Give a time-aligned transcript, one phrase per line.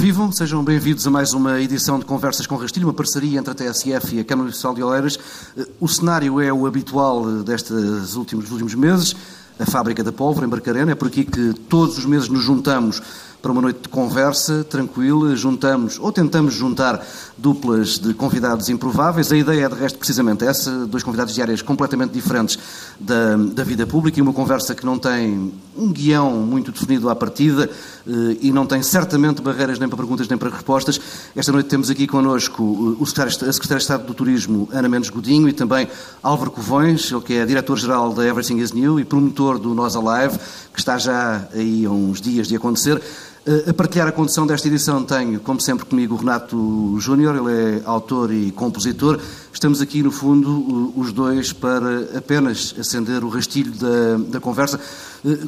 [0.00, 3.54] Vivam, sejam bem-vindos a mais uma edição de Conversas com Rastilho, uma parceria entre a
[3.54, 5.18] TSF e a Câmara Municipal de Oeiras.
[5.78, 9.14] O cenário é o habitual destes últimos, últimos meses,
[9.58, 10.92] a fábrica da pólvora em Barcarena.
[10.92, 13.02] É por aqui que todos os meses nos juntamos
[13.40, 15.34] para uma noite de conversa tranquila.
[15.34, 17.04] Juntamos, ou tentamos juntar,
[17.36, 19.32] duplas de convidados improváveis.
[19.32, 22.58] A ideia é, de resto, precisamente essa: dois convidados de áreas completamente diferentes
[22.98, 27.16] da, da vida pública e uma conversa que não tem um guião muito definido à
[27.16, 27.70] partida
[28.06, 31.00] eh, e não tem certamente barreiras nem para perguntas nem para respostas.
[31.34, 35.10] Esta noite temos aqui connosco o secretário, a Secretária de Estado do Turismo, Ana Mendes
[35.10, 35.88] Godinho, e também
[36.22, 40.38] Álvaro Covões, ele que é diretor-geral da Everything is New e promotor do Nós Alive,
[40.72, 43.00] que está já aí há uns dias de acontecer.
[43.68, 47.82] A partilhar a condução desta edição tenho, como sempre, comigo o Renato Júnior, ele é
[47.84, 49.18] autor e compositor.
[49.52, 54.78] Estamos aqui, no fundo, os dois para apenas acender o rastilho da, da conversa.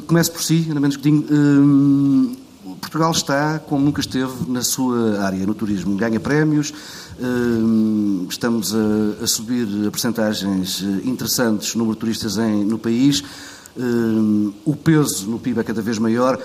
[0.05, 1.25] Começo por si, Ana Mendes Godinho.
[1.31, 2.35] Hum,
[2.81, 5.95] Portugal está como nunca esteve na sua área, no turismo.
[5.95, 6.73] Ganha prémios,
[7.21, 13.23] hum, estamos a, a subir a percentagens interessantes, número de turistas em, no país,
[13.77, 16.37] hum, o peso no PIB é cada vez maior.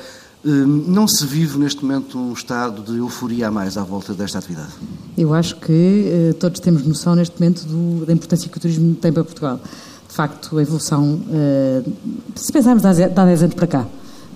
[0.48, 4.38] Hum, não se vive neste momento um estado de euforia a mais à volta desta
[4.38, 4.70] atividade?
[5.16, 8.94] Eu acho que uh, todos temos noção neste momento do, da importância que o turismo
[8.94, 9.60] tem para Portugal.
[10.08, 11.92] De facto, a evolução, uh,
[12.34, 13.86] se pensarmos de há 10 anos para cá,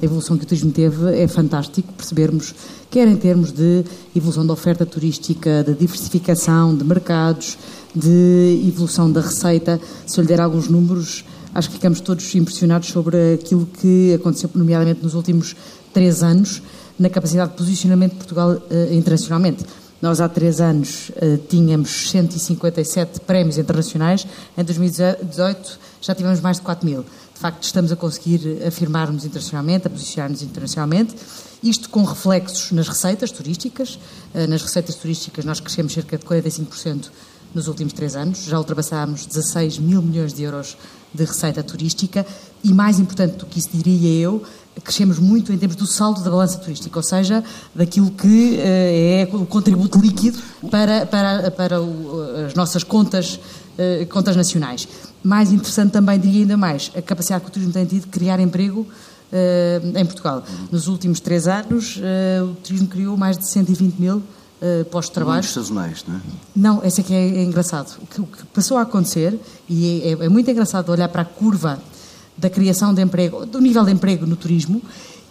[0.03, 2.55] a evolução que o turismo teve é fantástico percebermos,
[2.91, 3.83] quer em termos de
[4.15, 7.57] evolução da oferta turística, de diversificação de mercados,
[7.95, 9.81] de evolução da receita.
[10.07, 11.25] Se eu lhe der alguns números,
[11.55, 15.57] acho que ficamos todos impressionados sobre aquilo que aconteceu, nomeadamente nos últimos
[15.93, 16.63] três anos
[16.99, 19.65] na capacidade de posicionamento de Portugal uh, internacionalmente.
[20.01, 24.27] Nós há três anos uh, tínhamos 157 prémios internacionais,
[24.57, 27.03] em 2018 já tivemos mais de 4 mil.
[27.03, 31.15] De facto, estamos a conseguir afirmar-nos internacionalmente, a posicionar-nos internacionalmente,
[31.63, 33.99] isto com reflexos nas receitas turísticas.
[34.35, 37.11] Uh, nas receitas turísticas nós crescemos cerca de 45%
[37.55, 40.77] nos últimos três anos, já ultrapassámos 16 mil milhões de euros
[41.13, 42.27] de receita turística
[42.65, 44.43] e, mais importante do que isso, diria eu,
[44.81, 47.45] crescemos muito em termos do saldo da balança turística, ou seja,
[47.75, 50.39] daquilo que uh, é o contributo líquido
[50.71, 51.77] para, para, para
[52.47, 53.37] as nossas contas,
[53.79, 54.89] uh, contas nacionais.
[55.23, 58.41] Mais interessante também, diria ainda mais, a capacidade que o turismo tem tido de criar
[58.41, 60.43] emprego uh, em Portugal.
[60.71, 62.01] Nos últimos três anos,
[62.43, 64.17] o turismo criou mais de 120 mil
[64.63, 65.35] uh, postos de trabalho.
[65.35, 66.21] Muitos sazonais, não é?
[66.55, 67.99] Não, esse aqui é, é engraçado.
[68.01, 69.39] O que, o que, passou a acontecer,
[69.69, 71.79] e é, é, é muito engraçado olhar para a curva
[72.43, 74.83] da criação de emprego, do nível de emprego no turismo,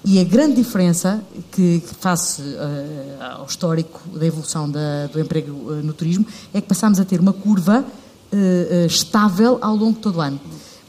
[0.04, 5.52] e a grande diferença que, que face uh, ao histórico da evolução da, do emprego
[5.52, 10.00] uh, no turismo é que passamos a ter uma curva uh, estável ao longo de
[10.00, 10.40] todo o ano.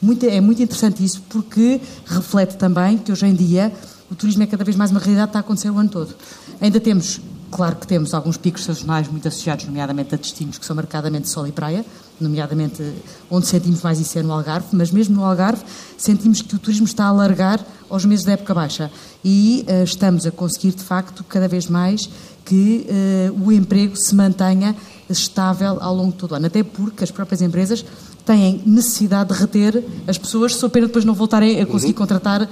[0.01, 3.71] Muito, é muito interessante isso porque reflete também que hoje em dia
[4.11, 6.15] o turismo é cada vez mais uma realidade que está a acontecer o ano todo.
[6.61, 7.21] Ainda temos
[7.53, 11.47] Claro que temos alguns picos sazonais muito associados, nomeadamente a destinos que são marcadamente sol
[11.47, 11.85] e praia,
[12.21, 12.83] nomeadamente
[13.31, 15.63] onde sentimos mais isso é no Algarve, mas mesmo no Algarve
[15.97, 18.91] sentimos que o turismo está a alargar aos meses da época baixa
[19.25, 22.09] e uh, estamos a conseguir, de facto, cada vez mais
[22.45, 24.75] que uh, o emprego se mantenha
[25.09, 27.85] estável ao longo de todo o ano, até porque as próprias empresas
[28.25, 31.99] têm necessidade de reter as pessoas, só pena depois não voltarem a conseguir uhum.
[31.99, 32.49] contratar uh,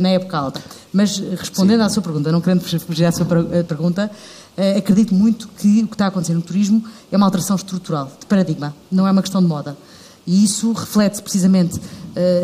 [0.00, 0.60] na época alta.
[0.92, 1.86] Mas respondendo Sim.
[1.86, 3.24] à sua pergunta, não querendo fugir à sua
[3.66, 4.10] pergunta,
[4.76, 8.26] acredito muito que o que está a acontecer no turismo é uma alteração estrutural, de
[8.26, 9.76] paradigma, não é uma questão de moda.
[10.26, 11.80] E isso reflete-se precisamente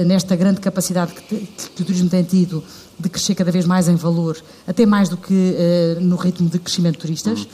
[0.07, 2.65] nesta grande capacidade que, te, que, o turismo tem tido
[2.99, 4.37] de crescer cada vez mais em valor,
[4.67, 5.55] até mais do que
[6.01, 7.41] no ritmo de crescimento de turistas.
[7.41, 7.47] Uhum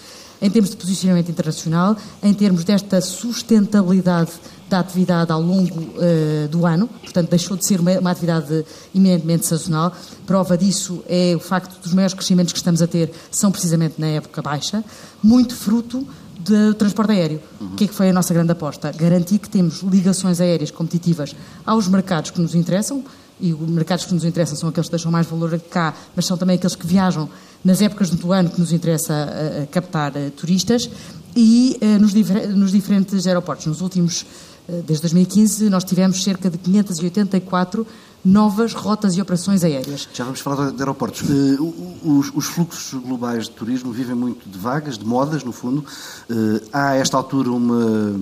[0.45, 4.31] em termos de posicionamento internacional, em termos desta sustentabilidade
[4.75, 9.47] da atividade ao longo uh, do ano, portanto, deixou de ser uma, uma, atividade eminentemente
[9.47, 9.93] sazonal.
[10.27, 14.09] Prova disso é o facto dos maiores crescimentos que estamos a ter são precisamente na
[14.09, 14.83] época baixa,
[15.23, 16.05] muito fruto
[16.41, 17.41] do transporte aéreo.
[17.61, 17.69] Uhum.
[17.69, 18.91] O que é que foi a nossa grande aposta?
[18.91, 23.05] Garantir que temos ligações aéreas competitivas aos mercados que nos interessam,
[23.41, 26.37] e os mercados que nos interessam são aqueles que deixam mais valor cá, mas são
[26.37, 27.29] também aqueles que viajam
[27.65, 30.89] nas épocas do ano que nos interessa uh, captar uh, turistas
[31.35, 33.67] e uh, nos, difer nos, diferentes aeroportos.
[33.67, 34.25] Nos últimos
[34.67, 37.87] desde 2015, nós tivemos cerca de 584
[38.25, 40.09] novas rotas e operações aéreas.
[40.15, 41.23] Já vamos falar de aeroportos.
[41.23, 41.57] Eh,
[42.03, 45.85] os, os, fluxos globais de turismo vivem muito de vagas, de modas, no fundo.
[46.31, 48.15] Eh, há, a esta altura, uma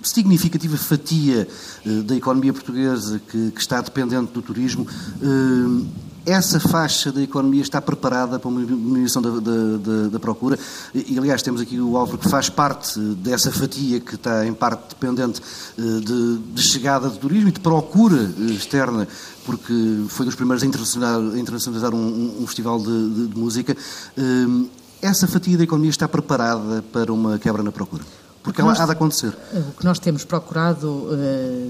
[0.00, 1.48] significativa fatia
[2.06, 4.86] da economia portuguesa que, que está dependente do turismo
[6.26, 10.58] essa faixa da economia está preparada para uma diminuição da, da, da, procura
[10.94, 14.90] e, aliás, temos aqui o Álvaro que faz parte dessa fatia que está em parte
[14.90, 15.40] dependente
[15.78, 19.08] eh, de, de chegada de turismo e de procura eh, externa,
[19.46, 23.76] porque foi dos primeiros a internacionalizar, a internacionalizar um, um, festival de, de, de música.
[24.16, 24.66] Eh,
[25.00, 28.02] essa fatia da economia está preparada para uma quebra na procura?
[28.48, 29.36] Porque ela há de acontecer.
[29.52, 31.10] O que nós temos procurado,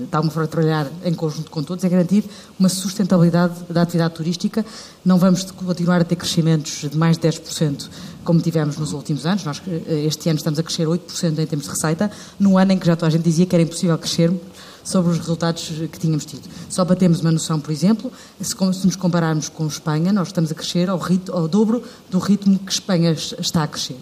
[0.09, 2.25] de alguma forma, trabalhar em conjunto com todos, é garantir
[2.59, 4.65] uma sustentabilidade da atividade turística.
[5.05, 7.89] Não vamos continuar a ter crescimentos de mais de 10%,
[8.23, 9.45] como tivemos nos últimos anos.
[9.45, 12.87] Nós, este ano, estamos a crescer 8% em termos de receita, num ano em que
[12.87, 14.33] já toda a gente dizia que era impossível crescer
[14.85, 16.49] sobre os resultados que tínhamos tido.
[16.71, 18.55] Só para termos uma noção, por exemplo, se,
[18.87, 22.73] nos compararmos com Espanha, nós estamos a crescer ao, ritmo, ao dobro do ritmo que
[22.73, 23.99] Espanha está a crescer.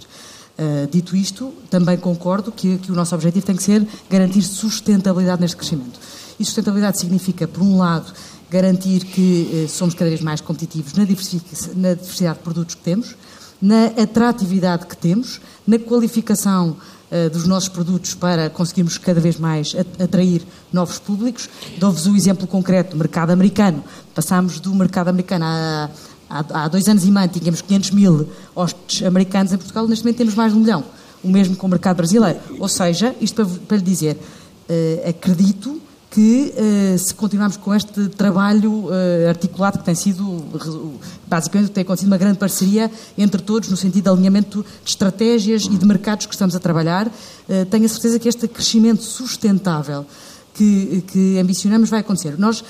[0.59, 5.43] Uh, dito isto, também concordo que, que, o nosso objetivo tem que ser garantir sustentabilidade
[5.43, 6.01] neste crescimento.
[6.41, 8.11] E sustentabilidade significa, por um lado,
[8.51, 11.01] garantir que uh, somos cada vez mais competitivos na,
[11.75, 13.15] na, diversidade de produtos que temos,
[13.61, 16.71] na atratividade que temos, na qualificação
[17.11, 20.43] uh, dos nossos produtos para conseguirmos cada vez mais atrair
[20.73, 21.51] novos públicos.
[21.77, 23.85] Dou-vos o um exemplo concreto do mercado americano.
[24.15, 25.91] Passámos do mercado americano a
[26.29, 30.19] Há, há dois anos e meio tínhamos 500 mil hóspedes americanos em Portugal, neste momento
[30.19, 30.85] temos mais de um milhão.
[31.23, 32.39] O mesmo com o mercado brasileiro.
[32.59, 35.81] Ou seja, isto para, para lhe dizer, uh, acredito
[36.11, 40.45] que uh, se continuarmos com este trabalho uh, articulado que tem sido,
[41.27, 45.77] basicamente, tem acontecido uma grande parceria entre todos no sentido de alinhamento de estratégias e
[45.77, 47.11] de mercados que estamos a trabalhar,
[47.71, 50.07] tenho a certeza que este crescimento sustentável
[50.55, 52.39] que, que ambicionamos vai acontecer.
[52.39, 52.65] Nós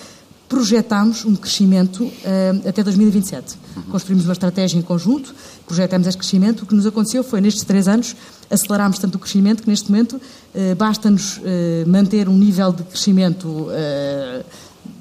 [0.48, 3.56] projetámos um crescimento uh, até 2027.
[3.90, 5.34] Construímos uma estratégia em conjunto,
[5.66, 6.62] projetamos este crescimento.
[6.62, 8.14] O que nos aconteceu foi, nestes três anos,
[8.50, 11.42] acelerámos tanto o crescimento que, neste momento, uh, basta-nos uh,
[11.86, 13.68] manter um nível de crescimento,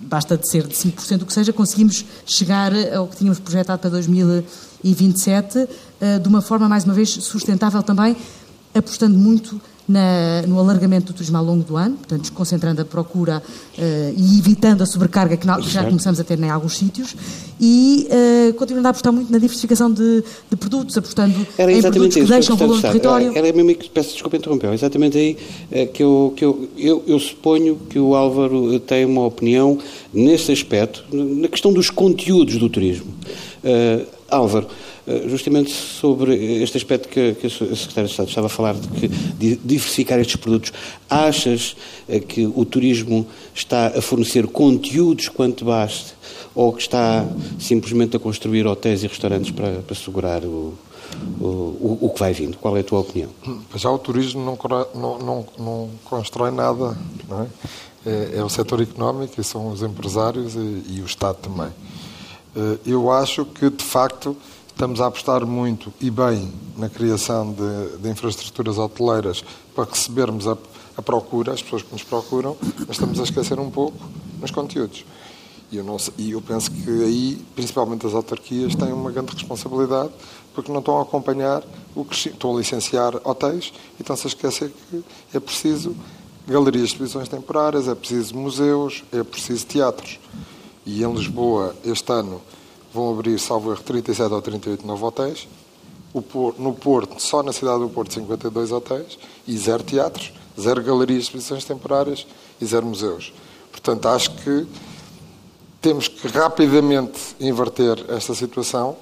[0.01, 3.89] basta de ser de 5%, o que seja, conseguimos chegar ao que tínhamos projetado para
[3.89, 5.67] 2027,
[6.21, 8.15] de uma forma, mais uma vez, sustentável também,
[8.73, 13.41] apostando muito na, no alargamento do turismo ao longo do ano, portanto, desconcentrando a procura
[13.77, 13.81] uh,
[14.17, 17.15] e evitando a sobrecarga que, que já começamos a ter em alguns sítios
[17.59, 22.15] e uh, continuando a apostar muito na diversificação de, de produtos, apostando Era em produtos
[22.15, 23.29] que deixam valor no território.
[23.29, 25.37] Era, era mesmo que, peço desculpa interromper, exatamente aí
[25.71, 29.77] uh, que, eu, que eu, eu, eu suponho que o Álvaro tem uma opinião
[30.13, 33.13] nesse aspecto, na questão dos conteúdos do turismo.
[34.29, 34.84] Álvaro, eh,
[35.27, 39.07] justamente sobre este aspecto que, que a Secretária de Estado estava a falar, de, que,
[39.07, 40.73] de diversificar estes produtos.
[41.09, 41.75] Achas
[42.09, 46.13] eh, que o turismo está a fornecer conteúdos quanto baste
[46.55, 47.25] ou que está
[47.59, 50.73] simplesmente a construir hotéis e restaurantes para, para segurar o,
[51.39, 52.57] o, o, que vai vindo?
[52.57, 53.29] Qual é a tua opinião?
[53.75, 54.57] Já o turismo não,
[54.95, 56.97] não, não, não constrói nada,
[57.29, 57.47] não é?
[58.05, 58.37] é?
[58.37, 61.71] É, o setor económico e são os empresários e, e o Estado também.
[62.55, 64.35] Eh, eu acho que, de facto,
[64.75, 69.41] Estamos a apostar muito e bem na criação de, de infraestruturas hoteleiras
[69.73, 70.57] para recebermos a,
[70.97, 73.97] a, procura, as pessoas que nos procuram, mas estamos a esquecer um pouco
[74.41, 75.05] nos conteúdos.
[75.71, 80.11] E eu, não, e eu penso que aí, principalmente as autarquias, têm uma grande responsabilidade
[80.53, 81.63] porque não estão a acompanhar
[81.95, 85.01] o que estão a licenciar hotéis e estão-se a esquecer que
[85.33, 85.95] é preciso
[86.45, 90.19] galerias de exposições temporárias, é preciso museus, é preciso teatros.
[90.85, 92.41] E em Lisboa, este ano,
[92.95, 95.47] vão abrir, salvo erro, 37 ou 38 novos hotéis.
[96.57, 101.25] no Porto, só na cidade do Porto, 52 hotéis e zero teatros, zero galerias de
[101.25, 102.25] exposições temporárias
[102.59, 103.33] e zero museus.
[103.69, 104.65] Portanto, acho que
[105.81, 108.95] temos que rapidamente inverter esta situação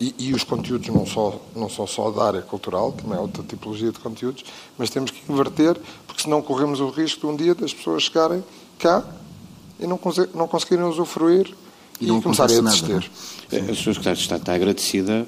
[0.00, 3.44] e, e, os conteúdos não, só, não são só da área cultural, também é outra
[3.44, 4.44] tipologia de conteúdos,
[4.76, 8.42] mas temos que inverter, porque senão corremos o risco de um dia das pessoas chegarem
[8.78, 9.04] cá
[9.78, 10.00] e não,
[10.34, 11.54] não conseguirem usufruir
[12.00, 13.10] e, e começarem a desistir.
[13.52, 13.74] A Sra.
[13.74, 15.26] Secretária de Estado está agradecida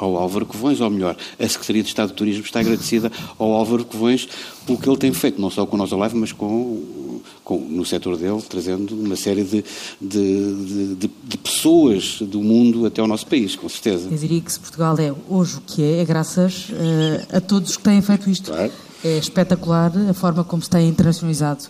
[0.00, 3.84] ao Álvaro Covões, ou melhor, a Secretaria de Estado de Turismo está agradecida ao Álvaro
[3.84, 4.26] Covões
[4.64, 7.84] pelo que ele tem feito, não só com o nosso live, mas com, com, no
[7.84, 9.62] setor dele, trazendo uma série de,
[10.00, 14.08] de, de, de, pessoas do mundo até ao nosso país, com certeza.
[14.10, 17.76] Eu diria que se Portugal é hoje o que é, é graças uh, a todos
[17.76, 18.50] que têm feito isto.
[18.50, 18.72] Claro.
[19.04, 21.64] É espetacular a forma como se tem internacionalizado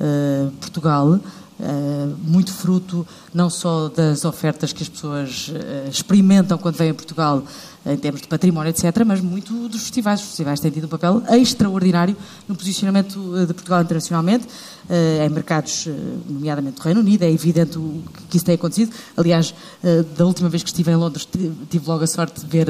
[0.00, 1.18] uh, Portugal.
[1.60, 6.94] Uh, muito fruto não só das ofertas que as pessoas uh, experimentam quando vêm a
[6.94, 7.44] Portugal
[7.84, 10.20] em termos de património, etc., mas muito dos festivais.
[10.20, 12.16] Os festivais têm tido um papel extraordinário
[12.48, 14.46] no posicionamento eh, de Portugal internacionalmente,
[14.88, 15.88] em mercados,
[16.28, 17.24] nomeadamente do Reino Unido.
[17.24, 17.76] É evidente
[18.30, 18.92] que isso tem acontecido.
[19.16, 19.52] Aliás,
[20.16, 21.26] da última vez que estive em Londres,
[21.68, 22.68] tive logo a sorte de ver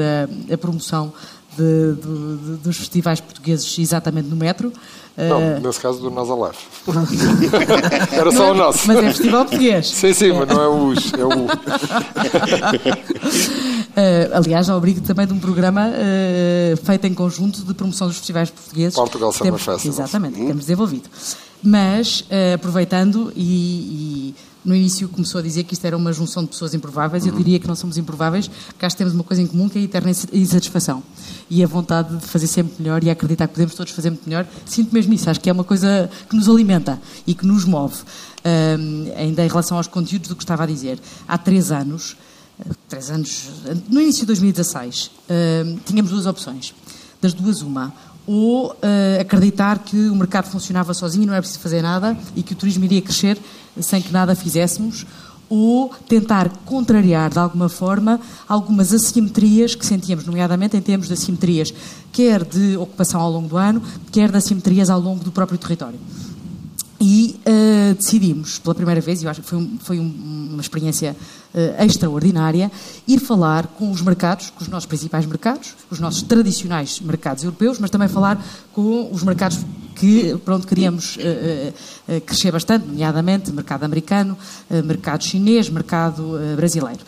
[0.51, 1.13] a promoção
[1.57, 4.71] de, de, dos festivais portugueses exatamente no metro.
[5.15, 5.59] Não, uh...
[5.61, 6.57] nesse caso do Nazalef.
[8.11, 8.87] Era só o nosso.
[8.87, 9.89] Mas é festival português.
[9.89, 11.45] Sim, sim, mas não é o US, é o U.
[11.45, 11.49] Uh,
[14.33, 18.49] aliás, ao abrigo também de um programa uh, feito em conjunto de promoção dos festivais
[18.49, 18.95] portugueses.
[18.95, 19.93] Portugal Summer Festival.
[19.93, 21.07] Exatamente, que temos desenvolvido.
[21.61, 26.43] Mas, uh, aproveitando e, e no início começou a dizer que isto era uma junção
[26.43, 27.25] de pessoas improváveis.
[27.25, 29.77] Eu diria que não somos improváveis, porque acho que temos uma coisa em comum que
[29.77, 31.03] é a eterna insatisfação.
[31.49, 34.47] E a vontade de fazer sempre melhor e acreditar que podemos todos fazer muito melhor.
[34.65, 35.29] Sinto mesmo isso.
[35.29, 37.95] Acho que é uma coisa que nos alimenta e que nos move.
[38.45, 40.99] Um, ainda em relação aos conteúdos do que estava a dizer.
[41.27, 42.15] Há três anos,
[42.87, 43.49] três anos,
[43.89, 46.73] no início de 2016, um, tínhamos duas opções.
[47.21, 47.93] Das duas, uma
[48.25, 52.53] ou uh, acreditar que o mercado funcionava sozinho, não era preciso fazer nada e que
[52.53, 53.37] o turismo iria crescer
[53.79, 55.05] sem que nada fizéssemos,
[55.49, 61.73] ou tentar contrariar de alguma forma algumas assimetrias que sentíamos, nomeadamente em termos de assimetrias,
[62.11, 65.99] quer de ocupação ao longo do ano, quer de assimetrias ao longo do próprio território.
[67.05, 70.61] E uh, decidimos, pela primeira vez, e eu acho que foi, um, foi um, uma
[70.61, 71.13] experiência
[71.53, 72.71] uh, extraordinária,
[73.05, 77.77] ir falar com os mercados, com os nossos principais mercados, os nossos tradicionais mercados europeus,
[77.77, 78.41] mas também falar
[78.71, 79.59] com os mercados
[79.95, 84.37] que, para onde queríamos uh, crescer bastante, nomeadamente mercado americano,
[84.85, 87.01] mercado chinês, mercado brasileiro.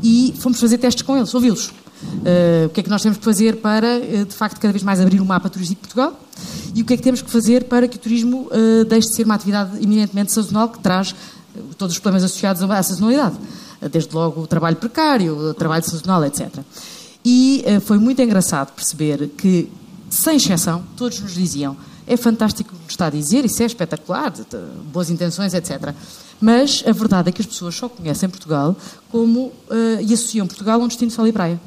[0.00, 1.72] E fomos fazer testes com eles, ouvi-los.
[2.02, 4.82] Uh, o que é que nós temos que fazer para, uh, de facto, cada vez
[4.82, 6.18] mais abrir o mapa turístico de Portugal
[6.74, 9.14] e o que é que temos que fazer para que o turismo uh, deixe de
[9.14, 11.14] ser uma atividade eminentemente sazonal que traz
[11.76, 13.36] todos os problemas associados à sazonalidade,
[13.90, 16.48] desde logo o trabalho precário, o trabalho sazonal, etc.
[17.24, 19.68] E foi muito engraçado perceber que,
[20.08, 21.76] sem exceção, todos nos diziam
[22.10, 24.32] é fantástico o que está a dizer, isso é espetacular,
[24.92, 25.94] boas intenções, etc.
[26.40, 28.76] Mas a verdade é que as pessoas só conhecem Portugal
[29.10, 29.54] como uh,
[30.00, 31.60] e associam Portugal a um destino de sol e praia.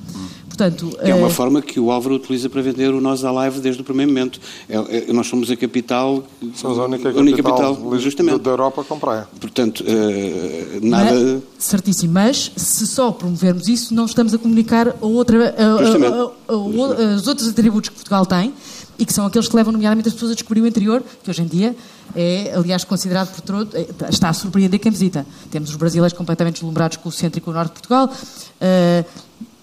[0.56, 3.82] Portanto, é uma uh, forma que o Álvaro utiliza para vender o Nós Alive desde
[3.82, 4.40] o primeiro momento.
[4.70, 6.24] É, é, nós somos a capital.
[6.54, 8.38] Somos a única, a única capital, capital justamente.
[8.38, 9.28] da Europa com praia.
[9.42, 11.12] Portanto, uh, nada.
[11.12, 16.56] Mas, certíssimo, mas se só promovermos isso, não estamos a comunicar a outra, a, a,
[16.56, 18.54] os outros atributos que Portugal tem
[19.00, 21.42] e que são aqueles que levam, nomeadamente, as pessoas a descobrir o interior, que hoje
[21.42, 21.76] em dia
[22.16, 25.26] é, aliás, considerado por todo, é, está a surpreender quem visita.
[25.50, 29.06] Temos os brasileiros completamente deslumbrados com o centro e com o norte de Portugal, uh,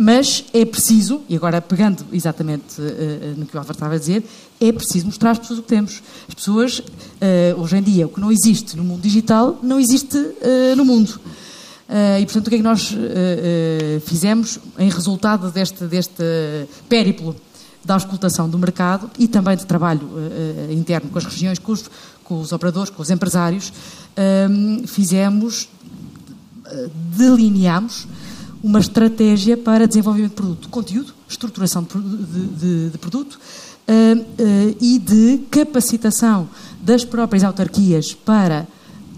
[0.02, 4.24] mas é preciso, e agora pegando exatamente uh, no que o Álvaro estava a dizer,
[4.58, 6.02] é preciso mostrar às pessoas o que temos.
[6.26, 10.16] As pessoas, uh, hoje em dia, o que não existe no mundo digital, não existe
[10.74, 11.20] no mundo.
[11.90, 16.22] Uh, e, portanto, o que é que nós uh, uh, fizemos em resultado deste, deste
[16.88, 17.34] périplo
[17.84, 20.08] da auscultação do mercado e também de trabalho
[20.70, 21.90] interno com as regiões, com os,
[22.22, 23.72] com os operadores, com os empresários,
[24.86, 25.66] fizemos,
[27.16, 28.06] delineamos
[28.62, 34.98] uma estratégia para desenvolvimento de produto, conteúdo, estruturação de, de, de produto uh, uh, e
[34.98, 36.48] de capacitação
[36.80, 38.66] das próprias autarquias para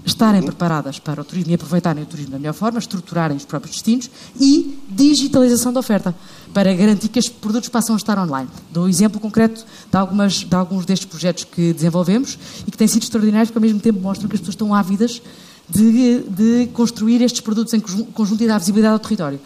[0.05, 3.77] estarem preparadas para o turismo e aproveitarem o turismo da melhor forma, estruturarem os próprios
[3.77, 6.15] destinos e digitalização da oferta,
[6.53, 8.49] para garantir que estes produtos passam a estar online.
[8.73, 12.89] Dou um exemplo concreto de, algumas, de alguns destes projetos que desenvolvemos e que têm
[12.89, 15.23] sido extraordinários, porque ao mesmo tempo mostram que as pessoas estão ávidas
[15.73, 19.41] de, de construir estes produtos em conjunto e dar visibilidade ao território.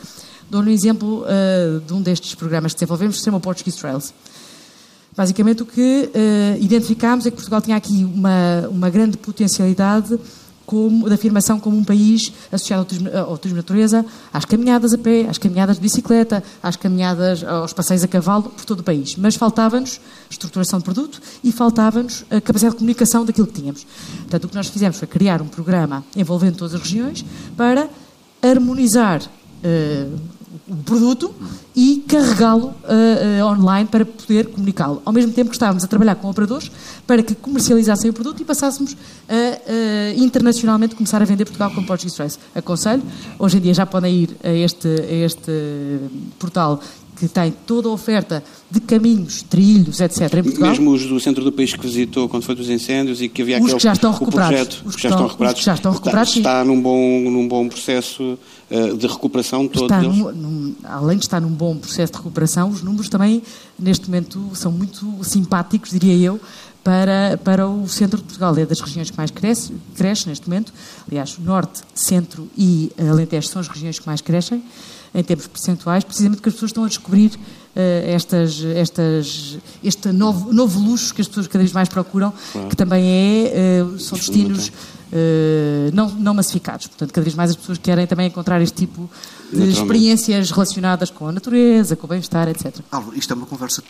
[0.51, 4.13] Dou um exemplo uh, de um destes programas que desenvolvemos, que se chama Portuguese Trails.
[5.17, 10.19] Basicamente, o que uh, identificámos é que Portugal tinha aqui uma, uma grande potencialidade
[10.67, 14.93] como, da afirmação como um país associado ao turismo, ao turismo de natureza, às caminhadas
[14.93, 18.83] a pé, às caminhadas de bicicleta, às caminhadas, aos passeios a cavalo, por todo o
[18.83, 19.17] país.
[19.17, 23.87] Mas faltava-nos estruturação de produto e faltava-nos a capacidade de comunicação daquilo que tínhamos.
[24.19, 27.25] Portanto, o que nós fizemos foi criar um programa envolvendo todas as regiões
[27.57, 27.89] para
[28.43, 30.36] harmonizar uh,
[30.69, 31.35] o produto
[31.75, 35.03] e carregá-lo uh, uh, online para poder comunicá-lo.
[35.05, 36.71] Ao mesmo tempo que estávamos a trabalhar com operadores
[37.07, 38.97] para que comercializassem o produto e passássemos
[39.29, 42.39] a uh, internacionalmente começar a vender Portugal com Portuguese Express.
[42.55, 43.03] Aconselho,
[43.39, 45.53] hoje em dia já podem ir a este, a este
[46.39, 46.81] portal
[47.17, 50.35] que tem toda a oferta de caminhos, trilhos, etc.
[50.35, 50.71] em Portugal.
[50.71, 53.57] Mesmo os do centro do país que visitou quando foi dos incêndios e que havia
[53.57, 54.57] os aquele que já estão recuperados.
[54.57, 55.63] Projeto, os que já estão recuperados.
[55.63, 58.39] já estão recuperados está, está num, bom, num bom processo
[58.71, 62.69] uh, de recuperação todo está num, num, além de estar num bom processo de recuperação,
[62.69, 63.43] os números também,
[63.79, 66.41] neste momento, são muito simpáticos, diria eu,
[66.85, 68.57] para, para o centro de Portugal.
[68.57, 70.73] É das regiões que mais cresce, cresce neste momento.
[71.09, 74.63] Aliás, Norte, Centro e Alentejo são as regiões que mais crescem
[75.17, 77.39] em termos percentuais, precisamente porque as pessoas estão a descobrir uh,
[78.07, 82.69] estas, estas, este novo, novo luxo que as pessoas cada vez mais procuram, claro.
[82.69, 86.87] que também é, uh, são destinos uh, não, não massificados.
[86.87, 89.09] Portanto, cada vez mais as pessoas querem também encontrar este tipo
[89.51, 92.77] de experiências relacionadas com a natureza, com o bem-estar, etc.
[92.93, 93.83] Álvaro, isto é uma conversa.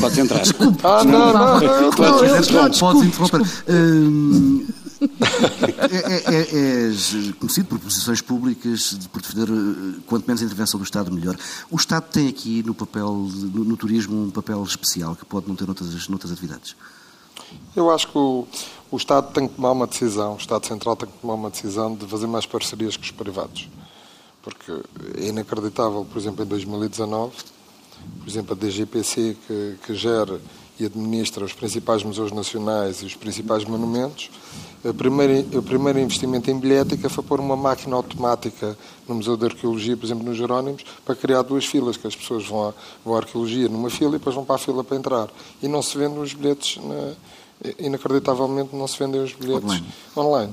[0.00, 0.42] Podes entrar.
[0.42, 0.78] Desculpe.
[0.84, 1.90] Ah, não, não, não,
[2.60, 3.40] não, Podes interromper.
[3.66, 4.81] é,
[5.90, 10.84] é, é, é, conhecido por posições públicas por defender eh, quanto menos a intervenção do
[10.84, 11.36] Estado, melhor.
[11.70, 15.56] O Estado tem aqui no papel, no, no turismo, um papel especial que pode não
[15.56, 16.76] ter noutras, noutras atividades.
[17.74, 18.46] Eu acho que o,
[18.90, 21.94] o Estado tem que tomar uma decisão, o Estado Central tem que tomar uma decisão
[21.94, 23.68] de fazer mais parcerias com os privados.
[24.42, 24.72] Porque
[25.18, 27.32] é inacreditável, por exemplo, em 2019,
[28.20, 30.40] por exemplo, a DGPC, que, que gera
[30.78, 34.30] e administra os principais museus nacionais e os principais monumentos,
[34.84, 39.46] o primeiro, o primeiro investimento em bilhética foi pôr uma máquina automática no Museu de
[39.46, 42.74] Arqueologia, por exemplo, nos Jerónimos, para criar duas filas, que as pessoas vão à,
[43.04, 45.28] vão à arqueologia numa fila e depois vão para a fila para entrar.
[45.62, 47.12] E não se vendem os bilhetes, na,
[47.78, 49.86] inacreditavelmente não se vendem os bilhetes online.
[50.16, 50.52] online.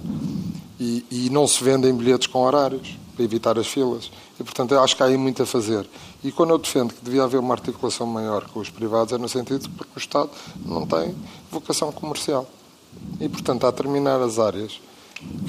[0.80, 4.10] E, e não se vendem bilhetes com horários, para evitar as filas.
[4.40, 5.86] E, portanto, eu acho que há aí muito a fazer.
[6.24, 9.28] E quando eu defendo que devia haver uma articulação maior com os privados, é no
[9.28, 10.30] sentido de que o Estado
[10.66, 11.14] não tem
[11.52, 12.48] vocação comercial.
[13.20, 14.80] E, portanto, há determinadas áreas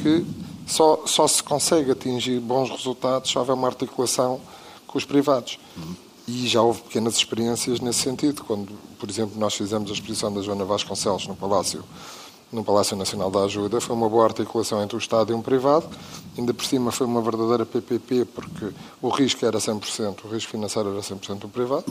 [0.02, 0.26] que
[0.66, 4.40] só, só se consegue atingir bons resultados se houver uma articulação
[4.86, 5.58] com os privados.
[6.26, 10.42] E já houve pequenas experiências nesse sentido, quando, por exemplo, nós fizemos a exposição da
[10.42, 11.82] Joana Vasconcelos no Palácio,
[12.52, 15.88] no Palácio Nacional da Ajuda, foi uma boa articulação entre o Estado e um privado,
[16.36, 18.70] ainda por cima foi uma verdadeira PPP, porque
[19.00, 21.84] o risco era 100%, o risco financeiro era 100% do privado,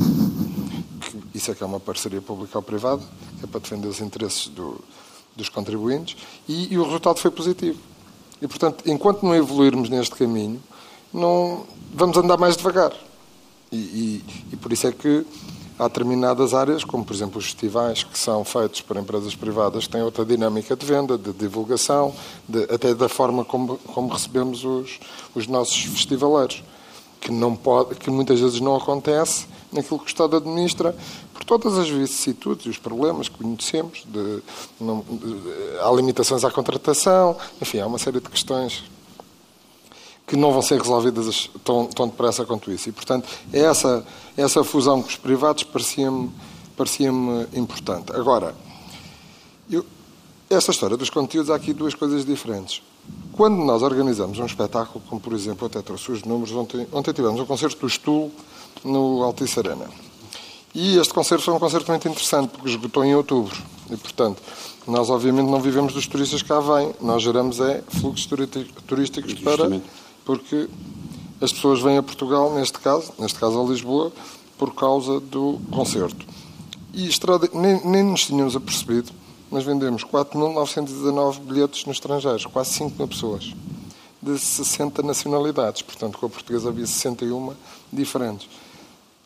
[1.34, 3.01] isso é que é uma parceria pública-privada,
[3.41, 4.82] é para defender os interesses do,
[5.39, 6.15] dos contribuintes,
[6.48, 7.79] e, e, o resultado foi positivo.
[8.41, 10.62] E, portanto, enquanto não evoluirmos neste caminho,
[11.13, 12.93] não vamos andar mais devagar.
[13.72, 15.25] E, e, e por isso é que
[15.77, 19.93] há determinadas áreas, como por exemplo os festivais, que são feitos por empresas privadas, que
[19.93, 22.13] têm outra dinâmica de venda, de divulgação,
[22.48, 25.00] de, até da forma como, como recebemos os,
[25.34, 26.62] os nossos festivaleiros,
[27.19, 30.95] que, não pode, que muitas vezes não acontece naquilo que o Estado administra,
[31.33, 37.38] por todas as vicissitudes e os problemas que conhecemos, de, de, há limitações à contratação,
[37.61, 38.83] enfim, há uma série de questões
[40.25, 42.89] que não vão ser resolvidas tão, tão depressa quanto isso.
[42.89, 44.05] E, portanto, essa,
[44.38, 46.31] essa fusão com os privados parecia-me
[46.77, 47.09] parecia
[47.53, 48.13] importante.
[48.13, 48.55] Agora,
[49.69, 49.85] eu,
[50.49, 52.81] esta história dos conteúdos, há aqui duas coisas diferentes.
[53.34, 57.39] Quando nós organizamos um espetáculo, como por exemplo, até trouxe os números, ontem, ontem tivemos
[57.39, 58.32] um concerto do Stool
[58.84, 59.89] no Altice Arena.
[60.74, 63.56] E este concerto foi um concerto muito interessante, porque esgotou em outubro.
[63.89, 64.41] E, portanto,
[64.86, 68.27] nós obviamente não vivemos dos turistas que cá vêm, nós geramos é fluxos
[68.85, 69.81] turísticos para
[70.25, 70.70] porque
[71.42, 74.12] as pessoas vêm a Portugal, neste caso, neste caso a Lisboa,
[74.57, 76.25] por causa do concerto.
[76.94, 77.09] E
[77.53, 79.12] nem, nem nos tínhamos apercebido,
[79.51, 83.53] mas vendemos 4.919 bilhetes nos estrangeiros, quase 5 mil pessoas,
[84.22, 85.81] de 60 nacionalidades.
[85.81, 87.53] Portanto, com a portuguesa havia 61
[87.92, 88.48] diferentes.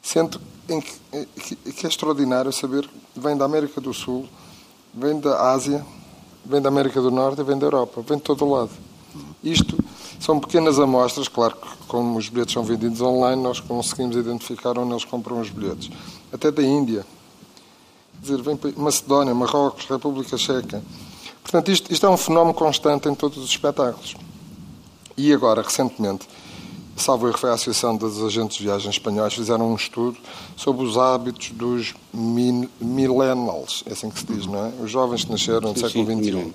[0.01, 4.27] Sendo que, que é extraordinário saber que vem da América do Sul,
[4.93, 5.85] vem da Ásia,
[6.45, 8.71] vem da América do Norte e vem da Europa, vem de todo o lado.
[9.43, 9.77] Isto
[10.19, 14.91] são pequenas amostras, claro que como os bilhetes são vendidos online, nós conseguimos identificar onde
[14.91, 15.89] eles compram os bilhetes.
[16.31, 17.05] Até da Índia.
[18.23, 20.81] Dizer, vem Macedónia, Marrocos, República Checa.
[21.41, 24.15] Portanto, isto, isto é um fenómeno constante em todos os espetáculos.
[25.17, 26.25] E agora, recentemente,
[26.95, 30.17] salvo erro, foi a Associação dos Agentes de Viagem Espanhóis, fizeram um estudo
[30.55, 34.71] sobre os hábitos dos millennials, é assim que se diz, não é?
[34.81, 36.53] Os jovens que nasceram no século XXI.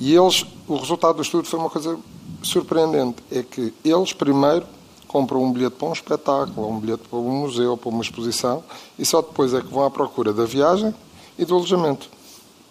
[0.00, 1.98] E eles, o resultado do estudo foi uma coisa
[2.42, 3.22] surpreendente.
[3.30, 4.66] É que eles primeiro
[5.08, 8.62] compram um bilhete para um espetáculo, um bilhete para um museu, para uma exposição,
[8.98, 10.94] e só depois é que vão à procura da viagem
[11.38, 12.08] e do alojamento.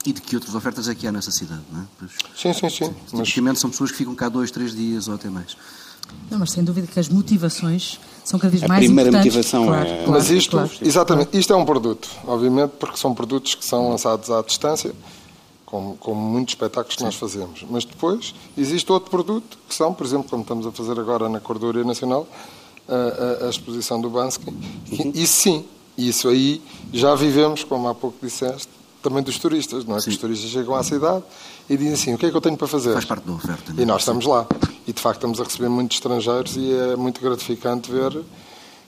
[0.06, 1.84] E de que outras ofertas é que há nessa cidade, não é?
[2.00, 2.96] Pois, sim, sim, sim.
[3.12, 3.28] Mas...
[3.28, 5.58] Tipicamente são pessoas que ficam cá dois, três dias ou até mais.
[6.32, 9.08] Não, mas sem dúvida que as motivações são cada vez a mais importantes.
[9.08, 9.96] A primeira motivação claro, é...
[9.96, 10.72] Claro, mas isto, claro.
[10.82, 14.94] exatamente, isto é um produto, obviamente, porque são produtos que são lançados à distância,
[15.68, 17.66] como, como muitos espetáculos que nós fazemos.
[17.70, 21.42] Mas depois existe outro produto, que são, por exemplo, como estamos a fazer agora na
[21.42, 22.26] Cordoaria Nacional,
[22.88, 24.50] a, a, a, exposição do Bansky.
[24.50, 25.12] Uhum.
[25.14, 25.66] Isso sim,
[25.98, 26.62] isso aí
[26.94, 28.70] já vivemos, como há pouco disseste,
[29.04, 30.02] também dos turistas, não é?
[30.02, 31.24] Que os turistas chegam à cidade
[31.70, 32.94] e dizem assim, o que é que eu tenho para fazer?
[32.94, 33.74] Faz parte da oferta.
[33.78, 33.82] É?
[33.82, 34.48] E nós estamos lá.
[34.88, 38.24] E de facto estamos a receber muitos estrangeiros e é muito gratificante ver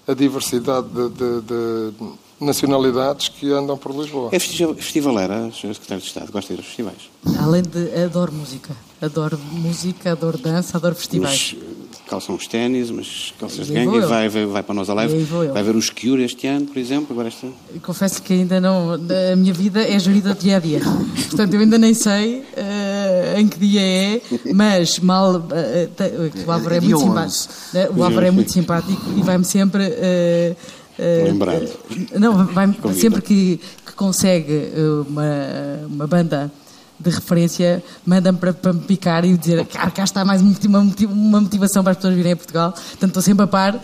[0.08, 1.94] a diversidade de, de, de
[2.40, 4.30] nacionalidades que andam por Lisboa.
[4.32, 5.74] É festivalera, Sr.
[5.74, 6.32] Secretário de Estado?
[6.32, 7.10] Gosta de ir aos festivais?
[7.40, 8.04] Além de...
[8.04, 8.76] Adoro música.
[9.02, 11.56] Adoro música, adoro dança, adoro festivais.
[11.58, 15.24] Mas, calçam os ténis, mas calças de gangue, vai, vai, vai para nós a live,
[15.54, 17.52] vai ver os Cure este ano, por exemplo, agora este
[17.84, 20.82] Confesso que ainda não, a minha vida é gerida dia a dia,
[21.28, 24.22] portanto eu ainda nem sei uh, em que dia é,
[24.54, 27.54] mas mal, uh, o Álvaro é muito simpático,
[27.96, 29.84] o Álvaro é muito simpático e vai-me sempre...
[29.84, 30.79] Uh,
[31.26, 31.72] Lembrando.
[32.20, 34.72] não, vai sempre que, que consegue
[35.08, 36.52] uma, uma banda
[37.00, 41.42] de referência manda-me para, para, me picar e dizer que cá está mais uma, uma
[41.42, 42.74] motivação para as pessoas virem a Portugal.
[42.74, 43.80] Portanto, estou sempre a par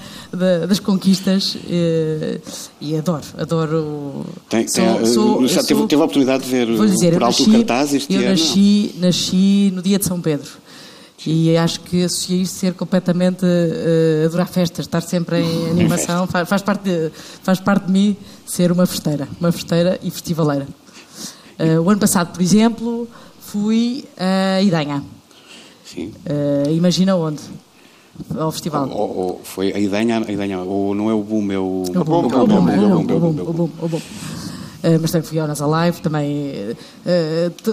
[0.68, 2.42] das conquistas e,
[2.82, 4.26] e, adoro, adoro.
[4.50, 7.52] Tem, sou, tem, sou, teve, sou, teve, a oportunidade de ver dizer, por alto nasci,
[7.52, 8.30] cartaz este eu ano?
[8.32, 10.65] Nasci, nasci no dia de São Pedro.
[11.28, 16.62] E acho que associei ser completamente uh, adorar festas, estar sempre em animação, faz, faz,
[16.62, 17.12] parte de,
[17.42, 20.68] faz parte de mim ser uma festeira, uma festeira e festivaleira.
[21.60, 23.08] Uh, o ano passado, por exemplo,
[23.40, 25.04] fui a Idanha.
[25.84, 26.14] Sim.
[26.26, 27.42] Uh, imagina onde?
[28.38, 28.88] Ao festival.
[28.90, 31.84] Ou, ou, foi a Idanha, a Idanha, ou não é o Boom, é o...
[31.84, 34.02] O Boom, o Boom, o Boom.
[35.02, 36.76] Mas também fui ao Nas Alive, também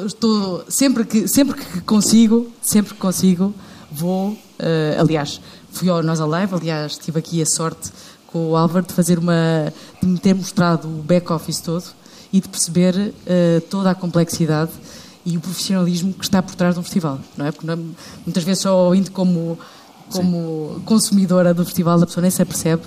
[0.07, 3.55] estou sempre que sempre que consigo, sempre que consigo,
[3.91, 4.37] vou,
[4.99, 7.93] aliás, fui ao Nas Alive, aliás, tive aqui a sorte
[8.29, 11.85] com o Álvaro de fazer uma de me ter mostrado o back office todo
[12.33, 14.73] e de perceber uh, toda a complexidade
[15.25, 17.53] e o profissionalismo que está por trás de um festival, não é?
[17.53, 17.77] Porque não,
[18.25, 19.59] muitas vezes só indo como,
[20.11, 22.83] como consumidora do festival, a pessoa nem se apercebe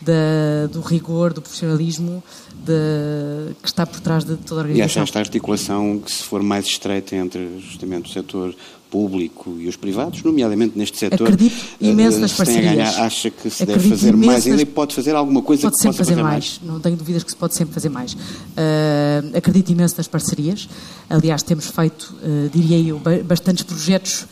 [0.00, 2.24] da, do rigor, do profissionalismo
[2.66, 4.78] de, que está por trás de toda a organização.
[4.78, 8.54] E acha esta articulação que se for mais estreita entre justamente o setor
[8.90, 11.28] público e os privados, nomeadamente neste setor.
[11.28, 12.74] Acredito imenso nas parcerias.
[12.74, 15.74] Ganhar, acha que se Acredito deve fazer mais ainda e pode fazer alguma coisa pode
[15.74, 16.58] que sempre possa fazer, fazer mais.
[16.60, 16.72] mais.
[16.72, 18.14] Não tenho dúvidas que se pode sempre fazer mais.
[18.14, 20.68] Uh, acredito imenso nas parcerias.
[21.10, 24.22] Aliás, temos feito, uh, diria eu, bastantes projetos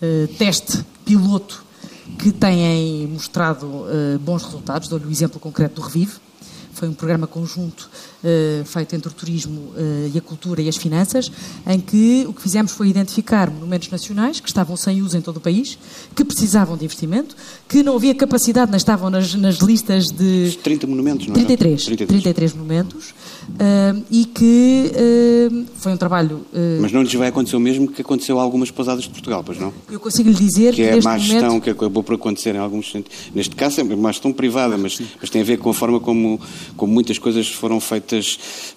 [0.00, 1.64] uh, teste, piloto,
[2.18, 3.84] que têm mostrado
[4.20, 4.88] bons resultados.
[4.88, 6.12] Dou-lhe o exemplo concreto do Revive.
[6.76, 7.88] Foi um programa conjunto
[8.22, 11.30] uh, feito entre o turismo uh, e a cultura e as finanças,
[11.66, 15.38] em que o que fizemos foi identificar monumentos nacionais que estavam sem uso em todo
[15.38, 15.78] o país,
[16.14, 17.36] que precisavam de investimento,
[17.68, 20.58] que não havia capacidade, não estavam nas, nas listas de...
[20.62, 21.38] 30 monumentos, não é?
[21.38, 22.22] 33, 33.
[22.22, 24.92] 33 monumentos, uh, e que
[25.76, 26.44] foi um trabalho...
[26.80, 29.58] Mas não lhes vai acontecer o mesmo que aconteceu a algumas pousadas de Portugal, pois
[29.58, 29.72] não?
[29.90, 31.64] Eu consigo lhe dizer que, que é a má gestão momento...
[31.64, 32.92] que acabou por acontecer em alguns...
[33.34, 36.40] Neste caso é uma gestão privada, mas, mas tem a ver com a forma como
[36.76, 38.15] como muitas coisas foram feitas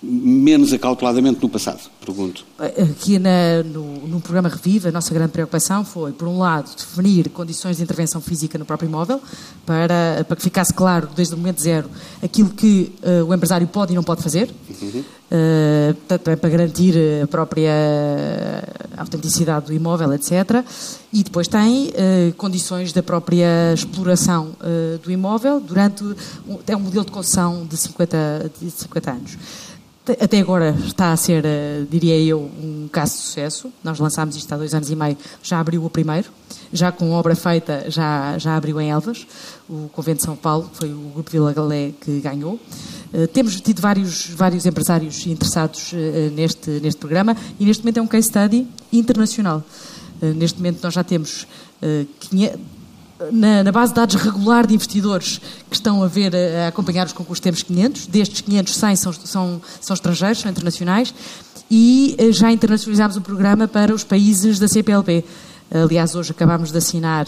[0.02, 2.46] menos acauteladamente no passado, pergunto.
[2.58, 7.30] Aqui na, no, no programa Reviva, a nossa grande preocupação foi, por um lado, definir
[7.30, 9.22] condições de intervenção física no próprio imóvel,
[9.66, 11.90] para, para que ficasse claro, desde o momento zero,
[12.22, 14.50] aquilo que uh, o empresário pode e não pode fazer,
[14.82, 15.04] uhum.
[15.32, 17.72] Uh, para garantir a própria
[18.98, 20.64] autenticidade do imóvel, etc.
[21.12, 24.52] E depois tem uh, condições da própria exploração
[25.04, 26.04] do imóvel durante...
[26.04, 29.38] Um, é um modelo de construção de 50, de 50 anos.
[30.20, 33.72] Até agora está a ser, eh, diria eu, um caso de sucesso.
[33.84, 36.32] Nós lançámos isto há dois anos e meio, já abriu o primeiro,
[36.72, 39.26] já com obra feita, já, já abriu em Elvas,
[39.70, 42.60] o Convento de São Paulo, foi o Grupo Vila Galé que ganhou.
[43.14, 48.02] Uh, temos tido vários, vários empresários interessados uh, neste, neste programa e neste momento é
[48.02, 49.64] um case study internacional.
[50.22, 51.48] Uh, neste momento nós já temos
[52.20, 52.60] 500,
[53.32, 57.14] na, na, base de dados regular de investidores que estão a ver, a, acompanhar os
[57.14, 58.08] concursos, temos 500.
[58.08, 61.14] Destes 500, 100 são, são, são estrangeiros, são internacionais.
[61.70, 65.24] E eh, já internacionalizámos o programa para os países da CPLP.
[65.72, 67.28] Aliás, hoje acabámos de assinar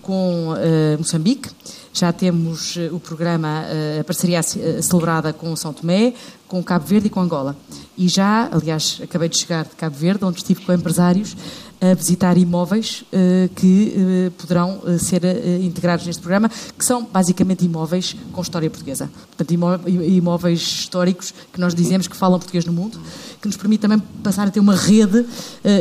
[0.00, 1.48] com uh, Moçambique,
[1.92, 6.12] já temos uh, o programa, uh, a parceria celebrada com São Tomé,
[6.48, 7.56] com Cabo Verde e com Angola.
[7.96, 11.36] E já, aliás, acabei de chegar de Cabo Verde, onde estive com empresários
[11.82, 15.22] a visitar imóveis uh, que uh, poderão uh, ser
[15.60, 19.10] integrados neste programa, que são basicamente imóveis com história portuguesa.
[19.36, 19.52] Portanto,
[20.06, 23.00] imóveis históricos que nós dizemos que falam português no mundo,
[23.40, 25.26] que nos permite também passar a ter uma rede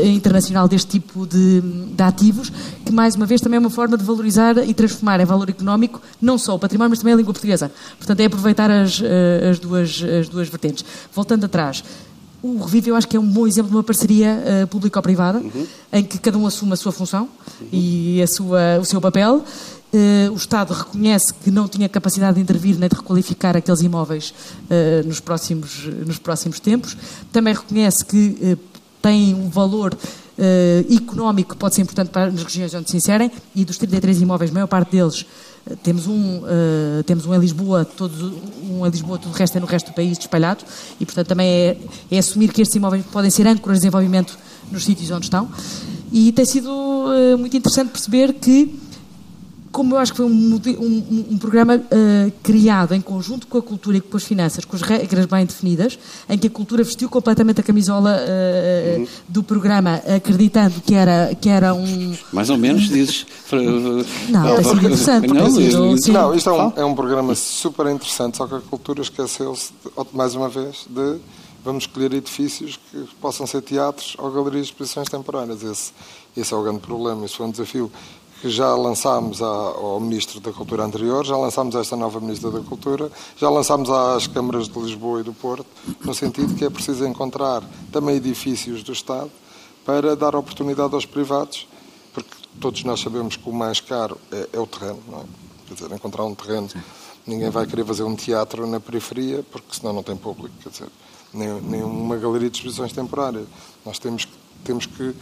[0.04, 2.52] internacional deste tipo de, de, ativos,
[2.84, 6.02] que mais uma vez também é uma forma de valorizar e transformar em valor económico
[6.20, 7.72] não só o património, mas também a língua portuguesa.
[7.98, 9.02] Portanto, é aproveitar as,
[9.52, 10.84] as, duas, as duas vertentes.
[11.14, 11.84] Voltando atrás,
[12.42, 15.68] o Revive eu acho que é um bom exemplo de uma parceria uh, público-privada, uhum.
[15.94, 17.30] em que cada um assume a sua função
[17.62, 17.68] uhum.
[17.72, 19.44] e a sua, o seu papel.
[19.94, 24.34] Uh, o Estado reconhece que não tinha capacidade de intervir nem de requalificar aqueles imóveis
[24.64, 26.98] uh, nos, próximos, nos próximos tempos.
[27.32, 28.58] Também reconhece que
[29.02, 29.98] tem um valor
[30.90, 34.50] económico que pode ser importante para as regiões onde se inserem e dos 33 imóveis,
[34.50, 35.24] a maior parte deles
[35.84, 38.34] temos um, uh, temos um em Lisboa, todo,
[38.70, 40.64] um em Lisboa, tudo o resto é no resto do país espalhado,
[41.00, 41.78] e portanto também é,
[42.10, 44.38] é assumir que estes imóveis podem ser âncoras de desenvolvimento
[44.72, 45.50] nos sítios onde estão.
[46.12, 48.78] E tem sido uh, muito interessante perceber que
[49.72, 53.62] como eu acho que foi um, um, um programa uh, criado em conjunto com a
[53.62, 55.98] cultura e com as finanças, com as regras bem definidas,
[56.30, 59.08] em que a cultura vestiu completamente a camisola uh, uhum.
[59.28, 62.16] do programa, acreditando que era, que era um.
[62.34, 63.26] Mais ou menos, dizes.
[64.30, 65.28] Não, tem sido interessante.
[65.28, 66.12] Não, sido, sim.
[66.12, 69.72] não isto é um, é um programa super interessante, só que a cultura esqueceu-se,
[70.14, 71.20] mais uma vez, de
[71.64, 75.64] vamos escolher edifícios que possam ser teatros ou galerias de exposições temporárias.
[75.64, 75.94] Esse,
[76.36, 77.26] esse é o grande problema.
[77.26, 77.92] Isso foi um desafio
[78.42, 83.12] que já lançámos ao Ministro da Cultura anterior, já lançámos esta nova Ministra da Cultura,
[83.38, 85.68] já lançámos às câmaras de Lisboa e do Porto,
[86.04, 89.30] no sentido que é preciso encontrar também edifícios do Estado
[89.86, 91.68] para dar oportunidade aos privados,
[92.12, 95.24] porque todos nós sabemos que o mais caro é, é o terreno, não é?
[95.68, 96.68] Quer dizer, encontrar um terreno,
[97.26, 100.88] ninguém vai querer fazer um teatro na periferia, porque senão não tem público, quer dizer,
[101.32, 103.46] nem, nem uma galeria de exposições temporárias.
[103.86, 104.28] Nós temos,
[104.64, 105.16] temos que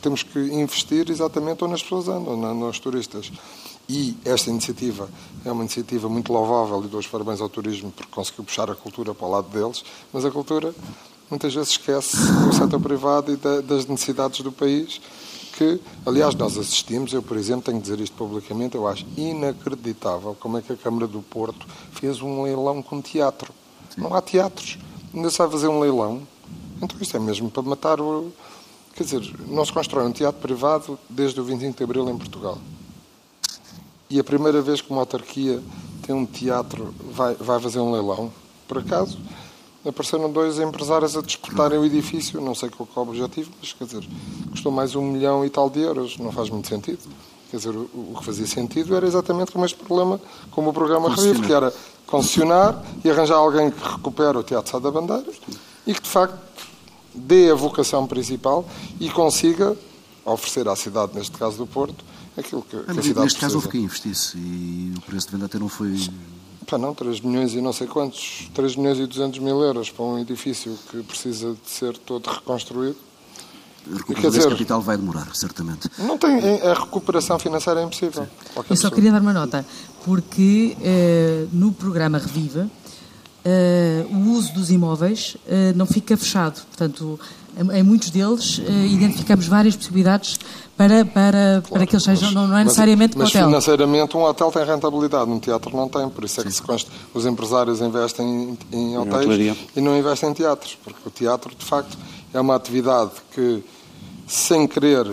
[0.00, 3.30] temos que investir exatamente onde as pessoas andam, nos turistas.
[3.88, 5.08] E esta iniciativa
[5.44, 8.74] é uma iniciativa muito louvável e dou os parabéns ao turismo porque conseguiu puxar a
[8.74, 10.74] cultura para o lado deles, mas a cultura
[11.28, 15.00] muitas vezes esquece do setor privado e das necessidades do país
[15.52, 20.36] que, aliás, nós assistimos, eu, por exemplo, tenho que dizer isto publicamente, eu acho inacreditável
[20.40, 23.52] como é que a Câmara do Porto fez um leilão com teatro.
[23.96, 24.78] Não há teatros.
[25.14, 26.26] Ainda sabe fazer um leilão.
[26.80, 28.32] Então isto é mesmo para matar o,
[28.94, 32.58] Quer dizer, não se constrói um teatro privado desde o 25 de Abril em Portugal.
[34.10, 35.62] E a primeira vez que uma autarquia
[36.06, 38.30] tem um teatro, vai, vai fazer um leilão,
[38.68, 39.18] por acaso,
[39.84, 43.84] apareceram dois empresários a disputarem o edifício, não sei qual é o objetivo, mas quer
[43.84, 44.06] dizer,
[44.50, 47.00] custou mais um milhão e tal de euros, não faz muito sentido.
[47.50, 51.14] Quer dizer, o, o que fazia sentido era exatamente como este problema, como o programa
[51.14, 51.72] Revive, que era
[52.06, 55.30] concessionar e arranjar alguém que recupera o Teatro Sá da Bandeira
[55.86, 56.38] e que, de facto,
[57.14, 58.68] dê a vocação principal
[59.00, 59.76] e consiga
[60.24, 62.04] oferecer à cidade, neste caso do Porto,
[62.36, 65.46] aquilo que, que a cidade Neste caso houve que investisse e o preço de venda
[65.46, 65.96] até não foi...
[66.66, 70.04] Pá, não, 3 milhões e não sei quantos, 3 milhões e 200 mil euros para
[70.04, 72.96] um edifício que precisa de ser todo reconstruído.
[73.84, 75.90] A recuperação desse capital vai demorar, certamente.
[75.98, 78.28] Não tem, a recuperação financeira é impossível.
[78.70, 79.66] Eu só queria dar uma nota,
[80.04, 82.70] porque eh, no programa Reviva,
[83.44, 86.64] Uh, o uso dos imóveis uh, não fica fechado.
[86.68, 87.18] Portanto,
[87.56, 90.38] em, em muitos deles uh, identificamos várias possibilidades
[90.76, 93.48] para, para, claro, para que eles sejam, mas, não, não, é necessariamente mas, mas hotel.
[93.48, 96.90] financeiramente um hotel tem rentabilidade, um teatro não tem, por isso é que se consta,
[97.12, 101.64] os empresários investem em, em hotéis e não investem em teatros, porque o teatro, de
[101.64, 101.98] facto,
[102.32, 103.62] é uma atividade que,
[104.26, 105.06] sem querer,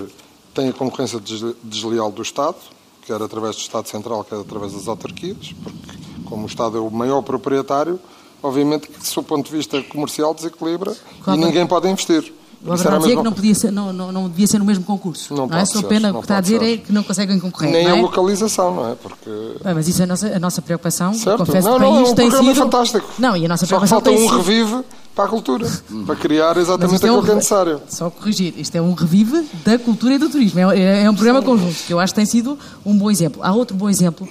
[0.54, 1.20] tem a concorrência
[1.64, 2.58] desleal do Estado,
[3.06, 6.90] quer através do Estado Central, quer através das autarquias, porque como o Estado é o
[6.90, 8.00] maior proprietário,
[8.42, 11.40] obviamente que, do ponto de vista comercial, desequilibra claro.
[11.40, 12.34] e ninguém pode investir.
[12.66, 15.34] O Abraham dizia que não, podia ser, não, não, não devia ser no mesmo concurso.
[15.34, 15.66] Não, não é?
[15.66, 16.74] Só pena, o que está a dizer ser.
[16.74, 17.72] é que não conseguem concorrer.
[17.72, 17.92] Nem é?
[17.92, 18.96] a localização, não é?
[18.96, 19.30] Porque...
[19.64, 21.14] Ah, mas isso é a nossa, a nossa preocupação.
[21.14, 21.38] Certo.
[21.38, 22.56] Confesso não, que não, é um tem sido...
[22.56, 23.08] fantástico.
[23.18, 24.38] Não, e a nossa Só preocupação falta um sido...
[24.38, 24.84] revive
[25.16, 25.70] para a cultura,
[26.06, 27.24] para criar exatamente aquilo é um...
[27.24, 27.82] que é necessário.
[27.90, 30.60] Só corrigir, isto é um revive da cultura e do turismo.
[30.60, 33.44] É, é, é um programa conjunto, que eu acho que tem sido um bom exemplo.
[33.44, 34.28] Há outro bom exemplo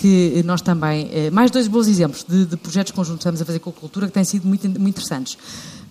[0.00, 3.44] que nós também, eh, mais dois bons exemplos de, de, projetos conjuntos que estamos a
[3.44, 5.36] fazer com a cultura que têm sido muito, muito interessantes.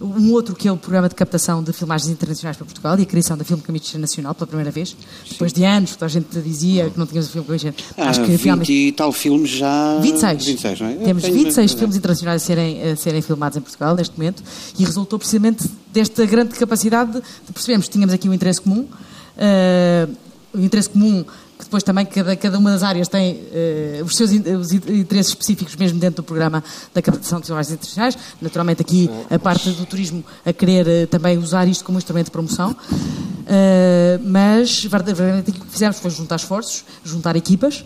[0.02, 3.06] Um outro que é o programa de captação de filmagens internacionais para Portugal e a
[3.06, 4.96] criação da Filme Camicha Nacional pela primeira vez,
[5.30, 7.76] depois de anos que a gente dizia que não tínhamos o Filme Camicha.
[7.96, 8.74] Ah, Acho que 20 finalmente...
[8.74, 10.00] e tal filmes já...
[10.00, 10.46] 26.
[10.46, 10.94] 26 não é?
[10.96, 14.42] Temos 26 filmes internacionais a serem, a serem filmados em Portugal neste momento
[14.80, 18.88] e resultou precisamente desta grande capacidade de, de percebermos que tínhamos aqui um interesse comum,
[18.88, 20.18] uh,
[20.52, 21.24] o interesse comum
[21.60, 25.76] que depois também cada, cada uma das áreas tem uh, os seus os interesses específicos
[25.76, 28.18] mesmo dentro do programa da captação de filmagens internacionais.
[28.42, 32.32] Naturalmente aqui a parte do turismo a querer uh, também usar isto como instrumento de
[32.32, 32.72] promoção.
[32.72, 37.84] Uh, mas verdadeiramente o que fizemos foi juntar esforços, juntar equipas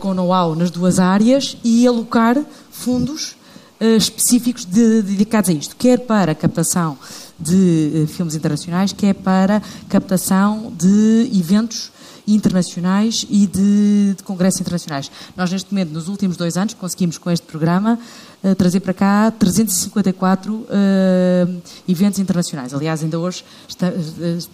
[0.00, 2.36] com know-how nas duas áreas e alocar
[2.70, 3.36] fundos
[3.80, 6.98] específicos de, dedicados a isto, quer para captação
[7.38, 11.90] de filmes internacionais, quer para captação de eventos
[12.34, 15.10] internacionais e de, de, congressos internacionais.
[15.36, 17.98] Nós, neste momento, nos últimos dois anos, conseguimos com este programa
[18.42, 21.46] uh, trazer para cá 354 uh, eh,
[21.88, 22.72] eventos internacionais.
[22.74, 23.92] Aliás, ainda hoje está,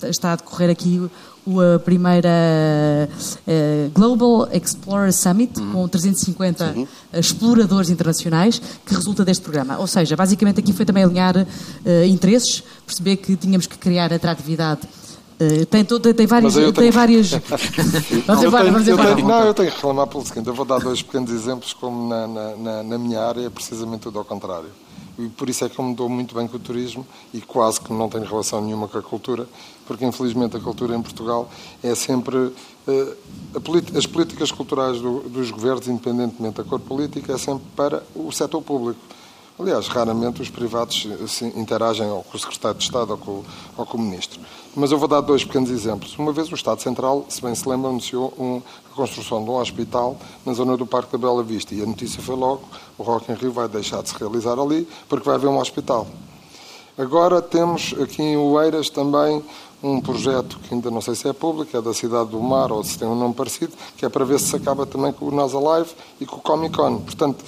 [0.08, 1.00] está a decorrer aqui
[1.46, 2.28] a primeira
[3.08, 5.72] uh, Global Explorer Summit, uhum.
[5.72, 6.88] com 350 Sim.
[7.12, 9.78] exploradores internacionais, que resulta deste programa.
[9.78, 14.80] Ou seja, basicamente aqui foi também alinhar uh, interesses, perceber que tínhamos que criar atratividade
[15.38, 16.54] Uh, tem, tem, tem várias.
[16.54, 16.72] Tenho...
[16.72, 17.32] Tem várias...
[18.88, 21.74] Eu tenho, não, eu tenho que reclamar pelo seguinte: eu vou dar dois pequenos exemplos,
[21.74, 24.70] como na, na, na minha área é precisamente tudo ao contrário.
[25.18, 27.80] E por isso é que eu me dou muito bem com o turismo e quase
[27.80, 29.46] que não tenho relação nenhuma com a cultura,
[29.86, 31.50] porque infelizmente a cultura em Portugal
[31.82, 32.36] é sempre.
[32.36, 33.16] Uh,
[33.96, 38.62] as políticas culturais do, dos governos, independentemente da cor política, é sempre para o setor
[38.62, 39.00] público
[39.58, 43.42] Aliás, raramente os privados assim, interagem ou com o secretário de Estado ou com,
[43.74, 44.38] ou com, o ministro.
[44.76, 46.18] Mas eu vou dar dois pequenos exemplos.
[46.18, 48.60] Uma vez o Estado Central, se bem se lembra, anunciou um,
[48.92, 51.74] a construção de um hospital na zona do Parque da Bela Vista.
[51.74, 52.60] E a notícia foi logo,
[52.98, 56.06] o Rock in Rio vai deixar de se realizar ali porque vai haver um hospital.
[56.98, 59.42] Agora temos aqui em Oeiras também
[59.82, 62.84] um projeto que ainda não sei se é público, é da Cidade do Mar ou
[62.84, 65.34] se tem um nome parecido, que é para ver se se acaba também com o
[65.34, 66.98] NASA Live e com o Comic Con.
[66.98, 67.42] Portanto,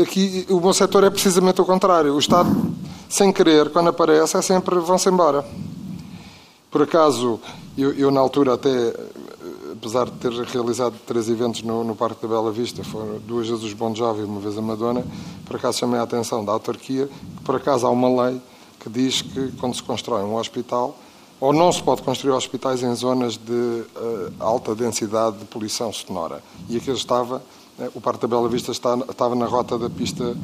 [0.00, 2.14] Aqui o meu setor é precisamente o contrário.
[2.14, 2.48] O Estado,
[3.06, 5.44] sem querer, quando aparece, é sempre vão-se embora.
[6.74, 7.38] Por acaso,
[7.78, 8.92] eu, eu, na altura até,
[9.74, 13.62] apesar de ter realizado três eventos no, no Parque da Bela Vista, foram duas vezes
[13.62, 15.06] os Bon Jovi e uma vez a Madonna,
[15.46, 18.40] por acaso chamei a atenção da autarquia, que por acaso há uma lei
[18.80, 20.98] que diz que quando se constrói um hospital,
[21.38, 26.42] ou não se pode construir hospitais em zonas de uh, alta densidade de poluição sonora.
[26.68, 27.40] E aquilo estava
[27.78, 30.36] é, o Parque da Bela Vista está, estava na rota da pista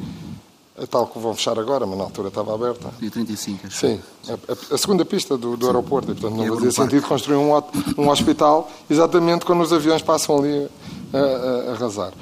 [0.89, 2.89] tal que vão fechar agora, mas na altura estava aberta.
[2.99, 3.77] Dia 35, acho.
[3.77, 7.37] Sim, a, a, segunda pista do, do aeroporto, e portanto não é fazia sentido construir
[7.37, 7.51] um,
[7.97, 10.69] um hospital exatamente quando os aviões passam ali
[11.13, 12.13] a, a, a arrasar.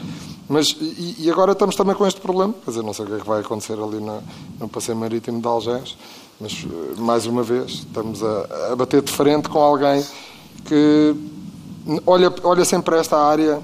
[0.47, 3.13] Mas, e, e, agora estamos também com este problema, quer dizer, não sei o que
[3.13, 4.23] é que vai acontecer ali no,
[4.59, 5.95] no passeio marítimo de Algés,
[6.41, 10.03] mas eh, mais uma vez estamos a, a bater de frente com alguém
[10.65, 11.15] que
[12.05, 13.62] olha, olha sempre esta área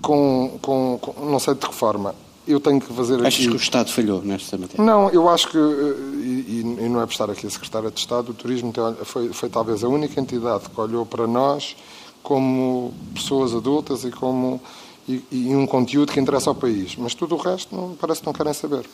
[0.00, 2.14] com, com, com, não sei de que forma.
[2.46, 3.48] Eu tenho que fazer Achas aqui...
[3.48, 4.84] que o Estado falhou nesta matéria?
[4.84, 8.00] Não, eu acho que, eh, e, e não é por estar aqui a Secretária de
[8.00, 8.72] Estado, o turismo
[9.04, 11.76] foi, foi talvez a única entidade que olhou para nós
[12.22, 14.60] como pessoas adultas e como
[15.08, 16.96] e, e, um conteúdo que interessa ao país.
[16.96, 18.84] Mas tudo o resto não, parece que não querem saber.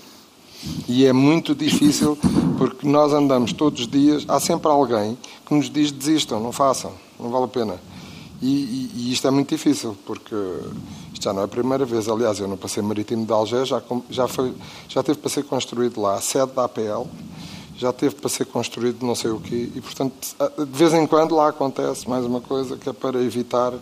[0.89, 2.19] E é muito difícil
[2.59, 6.93] porque nós andamos todos os dias, há sempre alguém que nos diz desistam, não façam,
[7.19, 7.81] não vale a pena.
[8.41, 10.35] E, e, e, isto é muito difícil, porque
[11.19, 12.09] isto já não é a primeira vez.
[12.09, 14.27] Aliás, eu no Passeio Marítimo de Algés já, já,
[14.89, 17.07] já teve para ser construído lá a sede da APL,
[17.77, 20.15] já teve para ser construído não sei o quê, e portanto,
[20.57, 23.73] de vez em quando lá acontece mais uma coisa que é para evitar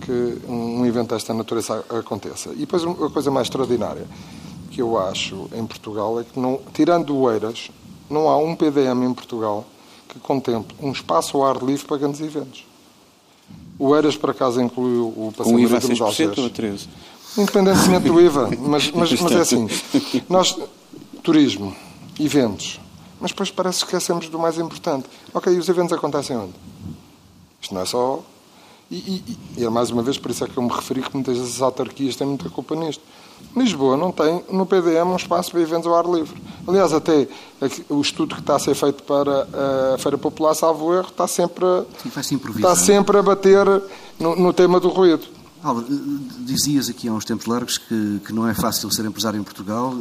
[0.00, 2.50] que um evento desta natureza aconteça.
[2.54, 4.06] E depois, a coisa mais extraordinária
[4.70, 7.70] que eu acho em Portugal é que, não, tirando o Eiras,
[8.08, 9.66] não há um PDM em Portugal
[10.08, 12.69] que contemple um espaço ao ar livre para grandes eventos.
[13.80, 16.34] O Eiras, por acaso, incluiu o passeio marítimo de Algés.
[16.34, 16.88] Com IVA 6% ou 13%?
[17.38, 18.50] Independentemente do IVA.
[18.58, 19.66] Mas, mas, mas é assim,
[20.28, 20.54] nós,
[21.22, 21.74] turismo,
[22.18, 22.78] eventos,
[23.18, 25.06] mas depois parece que esquecemos do mais importante.
[25.32, 26.52] Ok, e os eventos acontecem onde?
[27.58, 28.22] Isto não é só...
[28.90, 31.14] E, e, e, é mais uma vez, por isso é que eu me referi que
[31.14, 33.02] muitas vezes as autarquias têm muita culpa nisto.
[33.56, 36.40] Lisboa não tem no PDM um espaço para eventos ao ar livre.
[36.66, 37.26] Aliás, até
[37.88, 39.48] o estudo que está a ser feito para
[39.94, 41.84] a Feira Popular, salvo erro, está sempre a,
[42.54, 43.66] está sempre a bater
[44.18, 45.26] no, no tema do ruído.
[45.62, 45.86] Álvaro,
[46.38, 49.92] dizias aqui há uns tempos largos que, que não é fácil ser empresário em Portugal.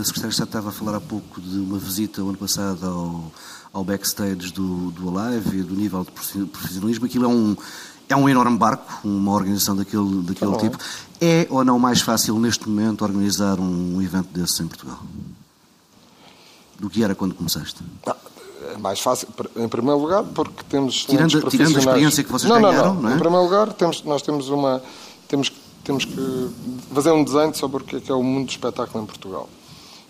[0.00, 2.86] A Secretária de Estado estava a falar há pouco de uma visita o ano passado
[2.86, 3.32] ao,
[3.72, 6.12] ao backstage do, do Alive e do nível de
[6.46, 7.06] profissionalismo.
[7.06, 7.56] Aquilo é um,
[8.08, 10.78] é um enorme barco, uma organização daquele, daquele tá tipo.
[11.20, 15.00] É ou não mais fácil neste momento organizar um evento desses em Portugal?
[16.78, 17.82] Do que era quando começaste?
[18.06, 18.16] Não,
[18.72, 22.60] é mais fácil, em primeiro lugar, porque temos tirando, tirando a experiência que vocês não,
[22.60, 23.14] ganharam, não, não, não é?
[23.14, 24.82] Em primeiro lugar, temos, nós temos uma
[25.26, 25.52] temos
[25.88, 26.50] temos que
[26.92, 29.48] fazer um desenho sobre o que é, que é o mundo do espetáculo em Portugal.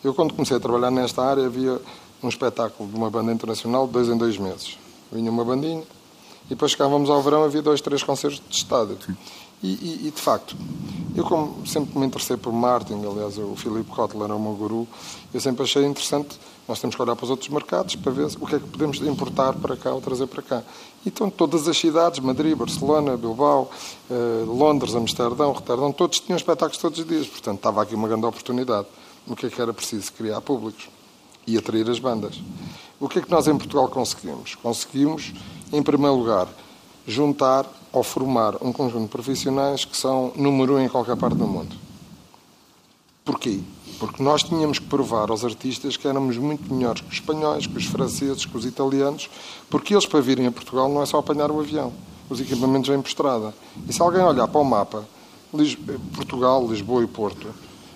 [0.03, 1.81] Eu quando comecei a trabalhar nesta área havia
[2.21, 4.77] um espetáculo de uma banda internacional de dois em dois meses.
[5.13, 5.85] Vinha uma bandinha,
[6.49, 8.99] e depois chegávamos ao verão, havia dois, três concertos de estádio.
[9.63, 10.57] E, e, e, de facto,
[11.17, 14.87] eu como sempre me interessei por marketing, aliás, o Filipe Kotler era o meu guru,
[15.35, 18.47] eu sempre achei interessante, nós temos que olhar para os outros mercados para ver o
[18.47, 20.63] que é que podemos importar para cá ou trazer para cá.
[21.05, 23.71] Então, todas as cidades, Madrid, Barcelona, Bilbao,
[24.11, 27.27] eh, Londres, Amsterdão, Roterdão, todos tinham espetáculos todos os dias.
[27.27, 28.87] Portanto, estava aqui uma grande oportunidade.
[29.27, 30.13] O que é que era preciso?
[30.13, 30.89] Criar públicos
[31.47, 32.39] e atrair as bandas.
[33.01, 34.57] O que é que nós em Portugal conseguimos?
[34.57, 35.33] Conseguimos
[35.73, 36.49] em primeiro lugar,
[37.07, 41.47] juntar ou formar um conjunto de profissionais que são número um em qualquer parte do
[41.47, 41.77] mundo.
[43.25, 43.61] Porquê?
[44.01, 47.77] Porque nós tínhamos que provar aos artistas que éramos muito melhores que os espanhóis, que
[47.77, 49.31] os franceses, que os italianos,
[49.71, 51.93] porque eles, para virem a Portugal, não é só apanhar o avião.
[52.29, 53.55] Os equipamentos vêm por estrada.
[53.89, 55.07] E se alguém olhar para o mapa,
[56.15, 57.49] Portugal, Lisboa e Porto,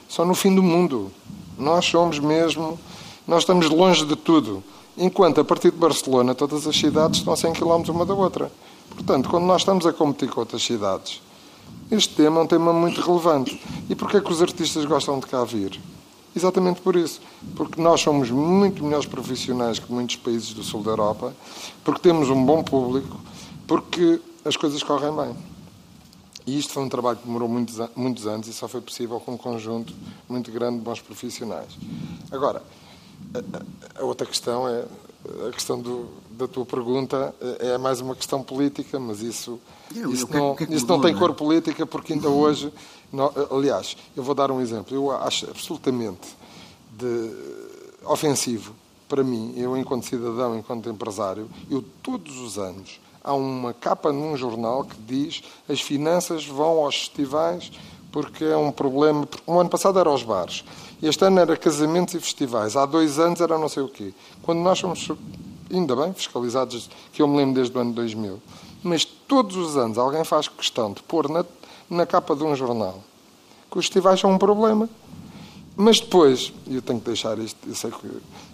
[0.09, 1.11] são no fim do mundo.
[1.59, 2.79] Nós somos mesmo.
[3.27, 4.63] Nós estamos longe de tudo.
[4.97, 8.53] Enquanto a partir de Barcelona todas as cidades estão a 100 km uma da outra.
[8.91, 11.23] Portanto, quando nós estamos a competir com outras cidades,
[11.91, 13.61] este tema é um tema muito relevante.
[13.89, 15.81] E porquê é que os artistas gostam de cá vir?
[16.35, 17.21] Exatamente por isso.
[17.57, 21.35] Porque nós somos muito melhores profissionais que muitos países do sul da Europa,
[21.83, 23.19] porque temos um bom público,
[23.67, 25.37] porque as coisas correm bem.
[26.47, 29.33] E isto foi um trabalho que demorou muitos, muitos anos e só foi possível com
[29.33, 29.95] um conjunto
[30.29, 31.79] muito grande de bons profissionais.
[32.31, 32.63] Agora,
[33.99, 34.85] a, outra questão é
[35.49, 39.61] a questão do, da tua pergunta é mais uma questão política, mas isso,
[39.95, 41.19] eu, isso, eu, não, que é que isso mudou, não tem é?
[41.19, 42.73] cor política, porque ainda hoje.
[43.13, 44.97] Não, aliás, eu vou dar um exemplo.
[44.97, 46.35] Eu acho absolutamente
[46.91, 47.31] de,
[48.05, 48.75] ofensivo
[49.09, 54.35] para mim, eu enquanto cidadão, enquanto empresário, eu todos os anos há uma capa num
[54.39, 57.71] jornal que diz as finanças vão aos festivais
[58.13, 59.27] porque é um problema.
[59.49, 60.63] Um ano passado era aos bares,
[61.03, 64.13] este ano era casamentos e festivais, há dois anos era não sei o quê.
[64.43, 65.11] Quando nós somos,
[65.73, 68.41] ainda bem, fiscalizados, que eu me lembro desde o ano 2000,
[68.83, 71.45] mas todos os anos alguém faz questão de pôr na,
[71.89, 73.03] na capa de um jornal
[73.73, 74.89] que os festivais são um problema.
[75.75, 78.07] Mas depois, e eu tenho que deixar isto, eu sei que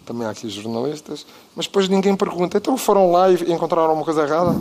[0.07, 4.23] também há aqui jornalistas, mas depois ninguém pergunta, então foram lá e encontraram uma coisa
[4.23, 4.57] errada?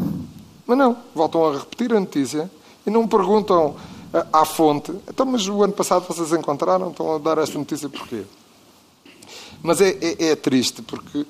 [0.65, 2.49] Mas não, voltam a repetir a notícia
[2.85, 3.75] e não perguntam
[4.31, 8.23] à fonte, então, mas o ano passado vocês encontraram, estão a dar esta notícia porquê?
[9.61, 11.25] Mas é, é, é, triste, porque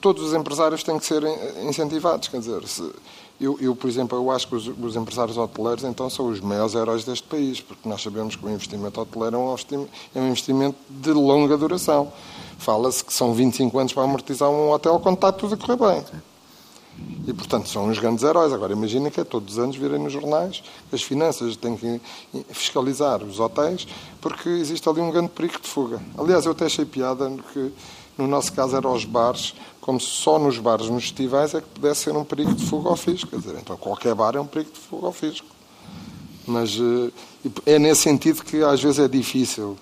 [0.00, 1.22] todos os empresários têm que ser
[1.68, 2.28] incentivados.
[2.28, 2.82] Quer dizer, se,
[3.40, 6.74] eu, eu, por exemplo, eu acho que os, os, empresários hoteleiros então são os maiores
[6.74, 10.28] heróis deste país, porque nós sabemos que o investimento hoteleiro é um investimento, é um
[10.28, 12.12] investimento de longa duração.
[12.58, 16.04] Fala-se que são 25 anos para amortizar um hotel quando está tudo a correr bem.
[17.26, 18.52] E, portanto, são uns grandes heróis.
[18.52, 22.00] Agora, imagina que é todos os anos virem nos jornais as finanças têm que
[22.50, 23.86] fiscalizar os hotéis
[24.20, 26.00] porque existe ali um grande perigo de fuga.
[26.16, 27.72] Aliás, eu até achei piada que,
[28.16, 31.66] no nosso caso, eram os bares, como se só nos bares, nos festivais, é que
[31.68, 33.30] pudesse ser um perigo de fuga ao fisco.
[33.30, 35.46] Quer dizer, então qualquer bar é um perigo de fuga ao fisco.
[36.46, 39.76] Mas eh, é nesse sentido que às vezes é difícil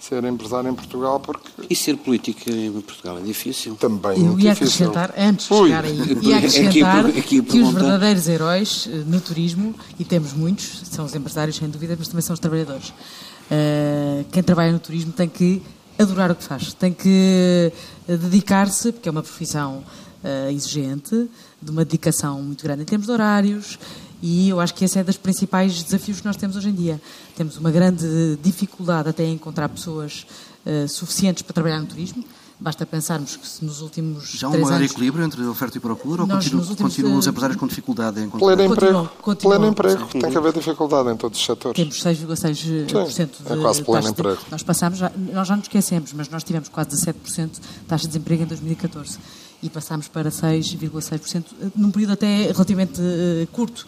[0.00, 1.48] ser empresário em Portugal porque...
[1.68, 3.76] E ser político em Portugal é difícil?
[3.76, 8.26] Também Eu ia acrescentar, antes de chegar aí, ia acrescentar aqui, aqui que os verdadeiros
[8.28, 12.34] heróis eh, no turismo, e temos muitos, são os empresários sem dúvida, mas também são
[12.34, 12.88] os trabalhadores.
[12.88, 15.60] Uh, quem trabalha no turismo tem que
[15.98, 17.72] adorar o que faz, tem que
[18.08, 19.84] eh, dedicar-se, porque é uma profissão
[20.24, 21.28] uh, exigente,
[21.60, 23.78] de uma dedicação muito grande em termos de horários,
[24.22, 27.00] e eu acho que esse é dos principais desafios que nós temos hoje em dia.
[27.36, 30.26] Temos uma grande dificuldade até em encontrar pessoas
[30.66, 32.24] uh, suficientes para trabalhar no turismo.
[32.62, 36.26] Basta pensarmos que se nos últimos Já há um maior equilíbrio entre oferta e procura
[36.26, 38.54] nós, ou continuam, continuam os empresários com dificuldade em encontrar?
[38.54, 39.10] Pleno emprego.
[39.22, 40.08] Continuam, Pleno emprego.
[40.12, 40.18] Sim.
[40.18, 41.74] Tem que haver dificuldade em todos os setores.
[41.74, 44.36] Temos 6,6% de é quase pleno emprego.
[44.44, 45.00] De, nós passamos,
[45.32, 49.18] nós já nos esquecemos, mas nós tivemos quase 17% de taxa de desemprego em 2014
[49.62, 51.44] e passámos para 6,6%
[51.76, 53.86] num período até relativamente uh, curto.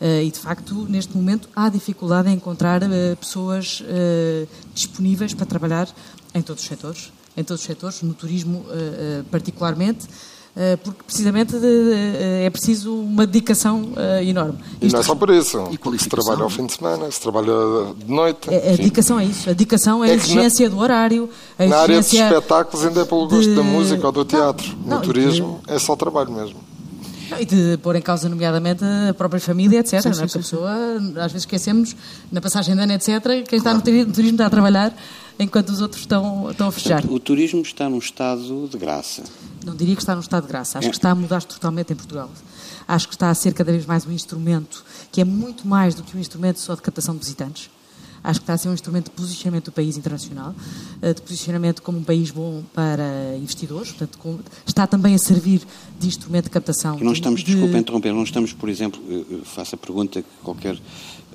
[0.00, 3.82] Uh, e, de facto, neste momento há dificuldade em encontrar uh, pessoas
[4.74, 5.88] disponíveis para trabalhar
[6.34, 8.64] em todos os setores, em todos os setores, no turismo
[9.30, 10.06] particularmente,
[10.82, 11.56] porque precisamente
[12.40, 13.88] é preciso uma dedicação
[14.22, 14.58] enorme.
[14.80, 15.58] E não é só por isso.
[15.72, 17.52] E se trabalha ao fim de semana, se trabalha
[17.96, 18.48] de noite.
[18.48, 19.50] A, a dedicação é isso.
[19.50, 21.28] A dedicação é, é a exigência na, do horário.
[21.58, 24.66] A na área dos espetáculos ainda é pelo gosto de, da música ou do teatro.
[24.78, 26.56] Não, no não, turismo de, é só trabalho mesmo.
[27.38, 30.00] E de pôr em causa, nomeadamente, a própria família, etc.
[30.02, 30.12] Sim, é?
[30.12, 30.72] Sim, a pessoa,
[31.16, 31.96] às vezes esquecemos,
[32.30, 34.94] na passagem de ano, etc., quem está no turismo está a trabalhar
[35.38, 37.04] enquanto os outros estão, estão a fechar.
[37.06, 39.24] O turismo está num estado de graça.
[39.64, 40.90] Não diria que está num estado de graça, acho é.
[40.90, 42.30] que está a mudar totalmente em Portugal.
[42.86, 46.02] Acho que está a ser cada vez mais um instrumento que é muito mais do
[46.02, 47.70] que um instrumento só de captação de visitantes
[48.24, 50.54] Acho que está a ser um instrumento de posicionamento do país internacional,
[51.02, 55.60] eh, de posicionamento como um país bom para investidores, portanto, está também a servir
[56.00, 56.98] de instrumento de captação.
[57.00, 57.52] Não estamos, de...
[57.52, 58.98] desculpa interromper, não estamos, por exemplo,
[59.44, 60.78] faço a pergunta que qualquer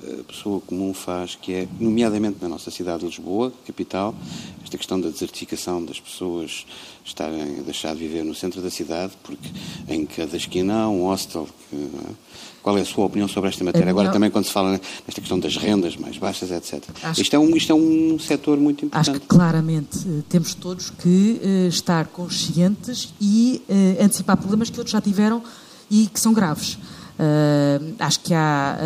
[0.02, 4.14] eh, pessoa comum faz, que é, nomeadamente na nossa cidade de Lisboa, capital,
[4.62, 6.66] esta questão da desertificação das pessoas
[7.04, 9.48] estarem a deixar de viver no centro da cidade, porque
[9.88, 12.40] em cada esquina há um hostel que é?
[12.62, 13.88] Qual é a sua opinião sobre esta matéria?
[13.88, 16.84] Agora também quando se fala nesta questão das rendas mais baixas, etc.
[17.02, 19.10] Acho isto, é um, isto é um setor muito importante.
[19.10, 24.78] Acho que claramente eh, temos todos que uh, estar conscientes e uh, antecipar problemas que
[24.78, 25.42] outros já tiveram
[25.90, 26.74] e que são graves.
[26.74, 28.78] Uh, acho que há,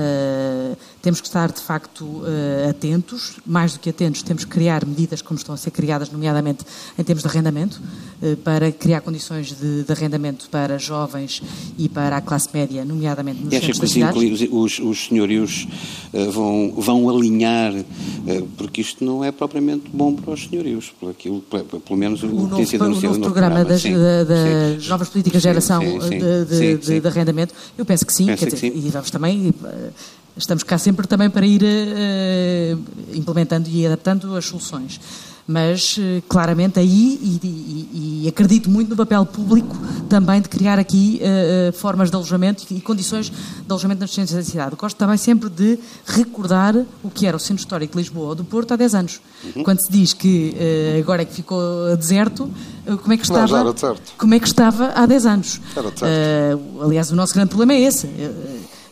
[1.04, 5.20] temos que estar de facto uh, atentos, mais do que atentos, temos que criar medidas
[5.20, 6.64] como estão a ser criadas, nomeadamente
[6.98, 7.80] em termos de arrendamento,
[8.42, 11.42] para criar condições de, de, arrendamento para jovens
[11.76, 15.68] e para a classe média, nomeadamente nos e centros que assim, os, os senhorios
[16.32, 17.72] vão, vão alinhar,
[18.56, 22.48] porque isto não é propriamente bom para os senhorios, por aquilo, pelo menos o, o
[22.48, 23.14] que tem sido anunciado.
[23.14, 27.00] O novo programa, programa das, sim, das sim, novas políticas de geração sim, de, de,
[27.00, 29.90] de arrendamento, eu penso que sim, quer dizer, e vamos também, eh,
[30.36, 35.00] estamos cá sempre também para ir uh, implementando e adaptando as soluções.
[35.46, 39.76] Mas, uh, claramente, aí, e, e, e, acredito muito no papel público
[40.08, 43.36] também de criar aqui uh, formas de alojamento e condições de
[43.68, 44.74] alojamento nas centros da cidade.
[44.74, 48.42] Gosto também sempre de recordar o que era o Centro Histórico de Lisboa ou do
[48.42, 49.20] Porto há 10 anos.
[49.54, 49.62] Uhum.
[49.62, 50.56] Quando se diz que
[50.98, 52.50] agora é que ficou deserto,
[53.02, 53.64] como é que estava?
[53.64, 53.74] Não,
[54.16, 55.60] como é que estava há 10 anos?
[56.82, 58.08] Aliás, o nosso grande problema é esse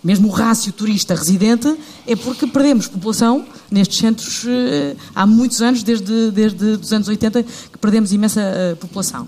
[0.03, 1.77] mesmo o rácio turista-residente,
[2.07, 7.43] é porque perdemos população nestes centros eh, há muitos anos, desde, desde os anos 80,
[7.43, 9.27] que perdemos imensa eh, população.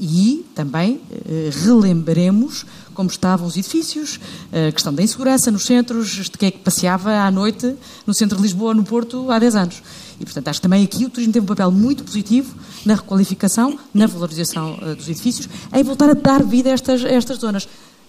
[0.00, 4.20] e também eh, relembremos como estavam os edifícios,
[4.52, 7.74] a questão da insegurança nos centros, de quem é que passeava à noite
[8.06, 9.82] no centro de Lisboa, no Porto, há 10 anos.
[10.20, 12.54] E, portanto, acho que também aqui o turismo tem um papel muito positivo
[12.86, 17.38] na requalificação, na valorização dos edifícios, em voltar a dar vida a estas, a estas
[17.38, 17.66] zonas.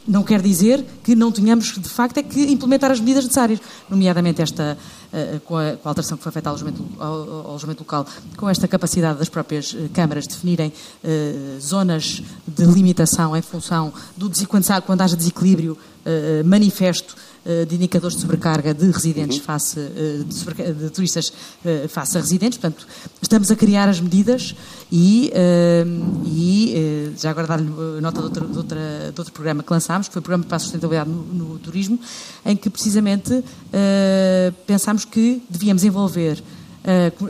[0.08, 4.42] Não quer dizer que não tenhamos, de facto, é que implementar as medidas necessárias, nomeadamente
[4.42, 4.78] esta,
[5.12, 8.06] uh, com, a, com, a, alteração que foi feita ao alojamento, ao, ao alojamento, local,
[8.38, 10.72] com esta capacidade das próprias uh, câmaras definirem
[11.04, 15.78] uh, zonas de limitação em função do quando, quando haja desequilíbrio
[16.46, 17.35] manifesto eh,
[17.68, 19.44] de indicadores de sobrecarga de residentes uhum.
[19.44, 21.32] face, eh, de, de, turistas
[21.64, 22.58] eh, face a residentes.
[22.58, 22.88] Portanto,
[23.22, 24.56] estamos a criar as medidas
[24.92, 25.32] e,
[26.26, 27.70] e já agora dar-lhe
[28.02, 30.58] nota de, outra, de, outra, de, outro programa que lançámos, que foi o Programa para
[30.58, 32.00] a Sustentabilidade no, no Turismo,
[32.46, 33.44] em que precisamente
[34.66, 36.42] pensámos que devíamos envolver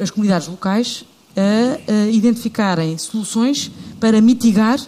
[0.01, 1.05] as comunidades locais
[1.35, 4.79] a identificarem soluções para mitigar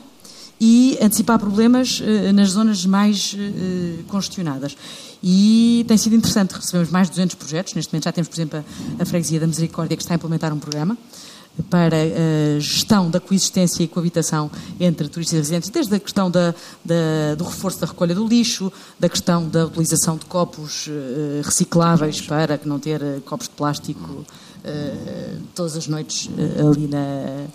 [0.60, 2.02] e antecipar problemas
[2.34, 3.36] nas zonas mais
[4.08, 4.76] congestionadas.
[5.24, 8.64] E tem sido interessante, recebemos mais de 200 projetos, neste momento já temos, por exemplo,
[9.00, 10.98] a, Freguesia da Misericórdia que está a implementar um programa
[11.72, 16.54] para a gestão da coexistência e coabitação entre turistas e residentes, desde a questão da,
[16.86, 22.22] da, do reforço da recolha do lixo, da questão da utilização de copos uh, recicláveis
[22.22, 24.26] para não ter uh, copos de plástico
[25.56, 27.46] todas as noites ali na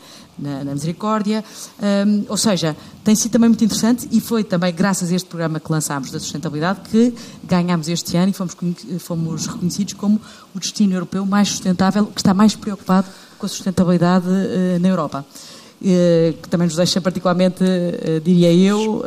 [0.43, 1.45] na, na Misericórdia.
[1.81, 5.61] Um, ou seja, tem sido também muito interessante e foi também graças a este programa
[5.61, 7.15] que lançámos da sustentabilidade que
[7.45, 8.57] ganhámos este ano e fomos,
[8.99, 10.21] fomos reconhecidos como
[10.55, 13.07] o destino europeu mais sustentável, que está mais preocupado
[13.39, 15.25] com a sustentabilidade uh, na Europa.
[15.81, 19.03] Uh, que também nos deixa particularmente, uh, diria eu,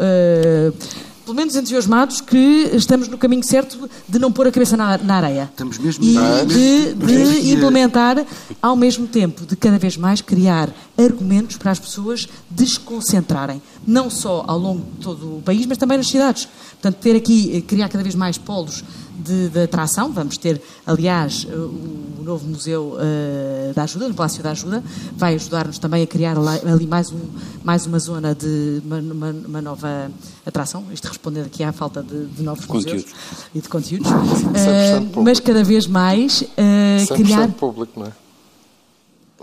[1.25, 5.15] pelo menos entusiasmados que estamos no caminho certo de não pôr a cabeça na, na
[5.15, 5.49] areia.
[5.51, 6.15] Estamos mesmo e
[6.45, 8.23] de, de implementar,
[8.65, 14.43] ao mesmo tempo, de cada vez mais criar argumentos para as pessoas desconcentrarem, não só
[14.47, 16.47] ao longo de todo o país, mas também nas cidades.
[16.71, 18.83] Portanto, ter aqui, eh, criar cada vez mais polos
[19.19, 20.11] de, de, atração.
[20.11, 24.83] Vamos ter, aliás, o novo Museu uh, da Ajuda, no Palácio da Ajuda,
[25.15, 27.19] vai ajudar-nos também a criar ali mais, um,
[27.63, 30.09] mais uma zona de uma, uma, uma nova
[30.43, 30.85] atração.
[30.91, 33.13] Isto respondendo aqui à falta de, de novos conteúdos
[33.53, 34.09] e de conteúdos.
[34.09, 37.47] Uh, mas cada vez mais uh, criar.
[37.49, 38.24] público, não é?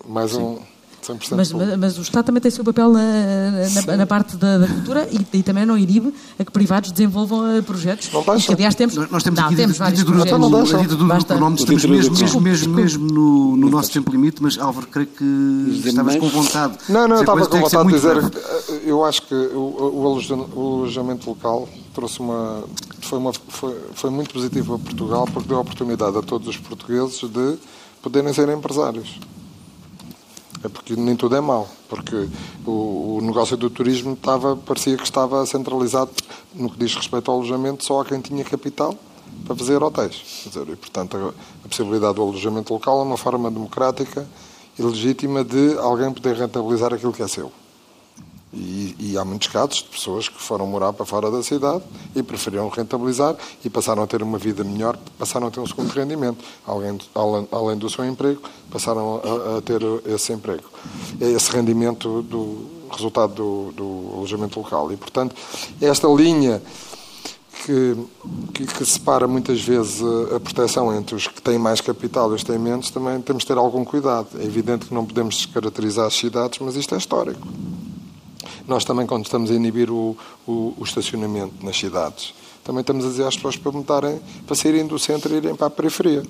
[0.07, 0.59] Mais um.
[1.33, 3.01] Mas, mas, mas, o Estado também tem o seu papel na,
[3.87, 7.59] na, na parte da, da, cultura e, e, também não inibe a que privados desenvolvam
[7.59, 8.09] uh, projetos.
[8.13, 8.53] Não basta.
[8.53, 10.41] aliás, temos, nós, nós temos não, aqui temos vários ditadura, projetos.
[10.41, 14.41] Não, a ditadura do pronome, estamos mesmo, mesmo, mesmo, mesmo no, no nosso tempo limite,
[14.41, 16.79] mas Álvaro, creio que estavas com vontade.
[16.89, 21.69] Não, não, eu estava com vontade de dizer, eu acho que o, o alojamento local
[21.93, 22.63] trouxe uma
[23.01, 26.57] foi, uma, foi, foi muito positivo a Portugal porque deu a oportunidade a todos os
[26.57, 27.59] portugueses de
[28.01, 29.19] poderem ser empresários.
[30.65, 32.29] É porque nem tudo é mau, porque
[32.65, 36.13] o, o, negócio do turismo estava, parecia que estava centralizado
[36.55, 38.95] no que diz respeito ao alojamento só a quem tinha capital
[39.45, 40.45] para fazer hotéis.
[40.47, 41.29] Dizer, e, portanto, a,
[41.65, 44.27] a possibilidade do alojamento local é uma forma democrática
[44.79, 47.51] e legítima de alguém poder rentabilizar aquilo que é seu.
[48.55, 51.83] E, e, há muitos casos de pessoas que foram morar para fora da cidade
[52.15, 53.35] e preferiram rentabilizar
[53.65, 56.45] e passaram a ter uma vida melhor, passaram a ter um segundo rendimento.
[56.67, 56.99] Além,
[57.51, 60.65] além, do seu emprego, passaram a, a, ter esse emprego.
[61.19, 64.93] É esse rendimento do resultado do, do alojamento local.
[64.93, 65.35] E, portanto,
[65.81, 66.61] esta linha
[67.65, 67.97] que,
[68.53, 72.35] que, que, separa muitas vezes a, a, proteção entre os que têm mais capital e
[72.35, 74.29] os que têm menos, também temos de ter algum cuidado.
[74.39, 77.47] É evidente que não podemos descaracterizar as cidades, mas isto é histórico.
[78.67, 82.35] Nós também, quando estamos a inibir o, o, o estacionamento nas cidades,
[82.65, 85.67] também estamos a dizer às pessoas para mudarem, para saírem do centro e irem para
[85.67, 86.23] a periferia.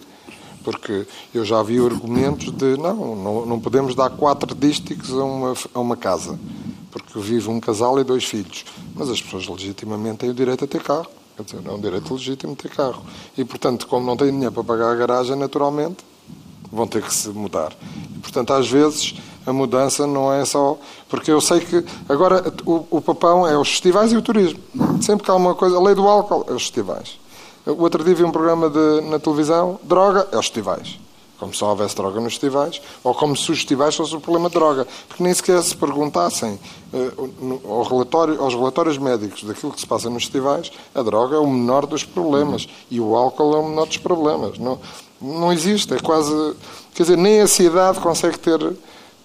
[0.64, 5.55] Porque eu já vi argumentos de não, não, não podemos dar quatro dísticos a uma,
[5.74, 6.39] a uma casa,
[6.91, 8.64] porque vive um casal e dois filhos.
[8.95, 11.09] Mas as pessoas legitimamente têm o direito a ter carro.
[11.37, 13.03] Quer dizer, é um direito legítimo ter carro.
[13.37, 16.05] E, portanto, como não têm dinheiro para pagar a garagem, naturalmente,
[16.70, 17.72] vão ter que se mudar.
[18.14, 19.14] E, portanto, às vezes
[19.45, 20.78] a mudança não é só.
[21.12, 24.58] Porque eu sei que agora o, o papão é os festivais e o turismo.
[25.02, 25.76] Sempre que há uma coisa.
[25.76, 27.18] A lei do álcool é os festivais.
[27.66, 30.98] O outro dia vi um programa de, na televisão, droga é os festivais.
[31.38, 34.54] como se houvesse droga nos festivais, ou como se os festivais fossem o problema de
[34.54, 34.86] droga.
[35.06, 36.58] Porque nem sequer se perguntassem
[36.94, 41.38] uh, ao relatório, aos relatórios médicos daquilo que se passa nos festivais, a droga é
[41.38, 44.58] o menor dos problemas e o álcool é o menor dos problemas.
[44.58, 44.80] Não,
[45.20, 46.54] não existe, é quase.
[46.94, 48.58] Quer dizer, nem a cidade consegue ter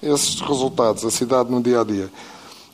[0.01, 2.11] esses resultados, a cidade no dia a dia.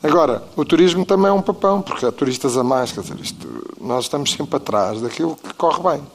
[0.02, 3.48] Agora, o turismo também é um papão, porque há turistas a mais, quer dizer, isto,
[3.80, 6.06] nós estamos sempre atrás daquilo que corre bem.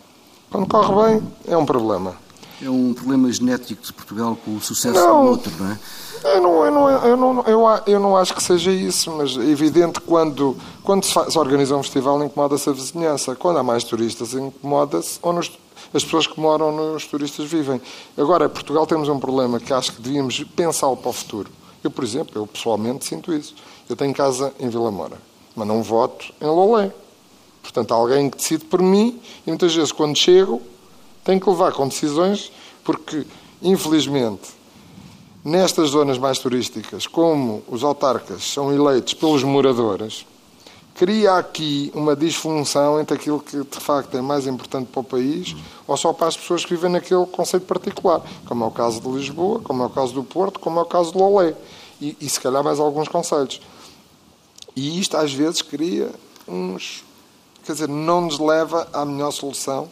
[0.51, 2.16] Quando corre bem, é um problema.
[2.62, 5.80] É um problema genético de Portugal com o sucesso não, do outro, não é?
[6.24, 9.49] Eu não, eu, não, eu, não, eu, eu não acho que seja isso, mas é
[9.49, 13.36] evidente que quando, quando se, faz, se organiza um festival incomoda-se a vizinhança.
[13.36, 15.60] Quando há mais turistas, incomoda-se onde
[15.93, 17.81] as pessoas que moram nos turistas vivem.
[18.17, 21.49] Agora, em Portugal temos um problema que acho que devíamos pensá-lo para o futuro.
[21.83, 23.55] Eu, por exemplo, eu pessoalmente sinto isso.
[23.89, 25.17] Eu tenho casa em Vila Moura,
[25.55, 26.91] mas não voto em Lolé.
[27.61, 30.61] Portanto, há alguém que decide por mim e muitas vezes, quando chego,
[31.23, 32.51] tenho que levar com decisões,
[32.83, 33.25] porque,
[33.61, 34.49] infelizmente,
[35.43, 40.25] nestas zonas mais turísticas, como os autarcas são eleitos pelos moradores,
[40.99, 45.55] cria aqui uma disfunção entre aquilo que de facto é mais importante para o país
[45.87, 49.07] ou só para as pessoas que vivem naquele conceito particular, como é o caso de
[49.07, 51.55] Lisboa, como é o caso do Porto, como é o caso de Lolé
[52.01, 53.61] e, e se calhar mais alguns conselhos.
[54.75, 56.11] E isto às vezes cria
[56.45, 57.05] uns
[57.63, 59.87] quer dizer, não nos leva à melhor solução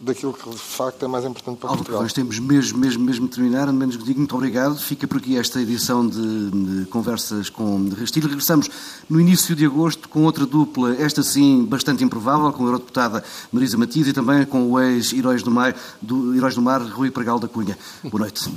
[0.00, 2.02] daquilo que de facto é mais importante para Portugal.
[2.02, 4.76] Nós temos mesmo, mesmo, mesmo de terminar, menos digo muito obrigado.
[4.76, 8.28] Fica por aqui esta edição de, de conversas com Rastilho.
[8.28, 8.68] Regressamos
[9.08, 13.78] no início de agosto com outra dupla, esta sim bastante improvável, com a eurodeputada Marisa
[13.78, 17.48] Matias e também com o ex-Heróis do Mar, do, Heróis do Mar Rui Pregal da
[17.48, 17.78] Cunha.
[18.02, 18.50] Boa noite.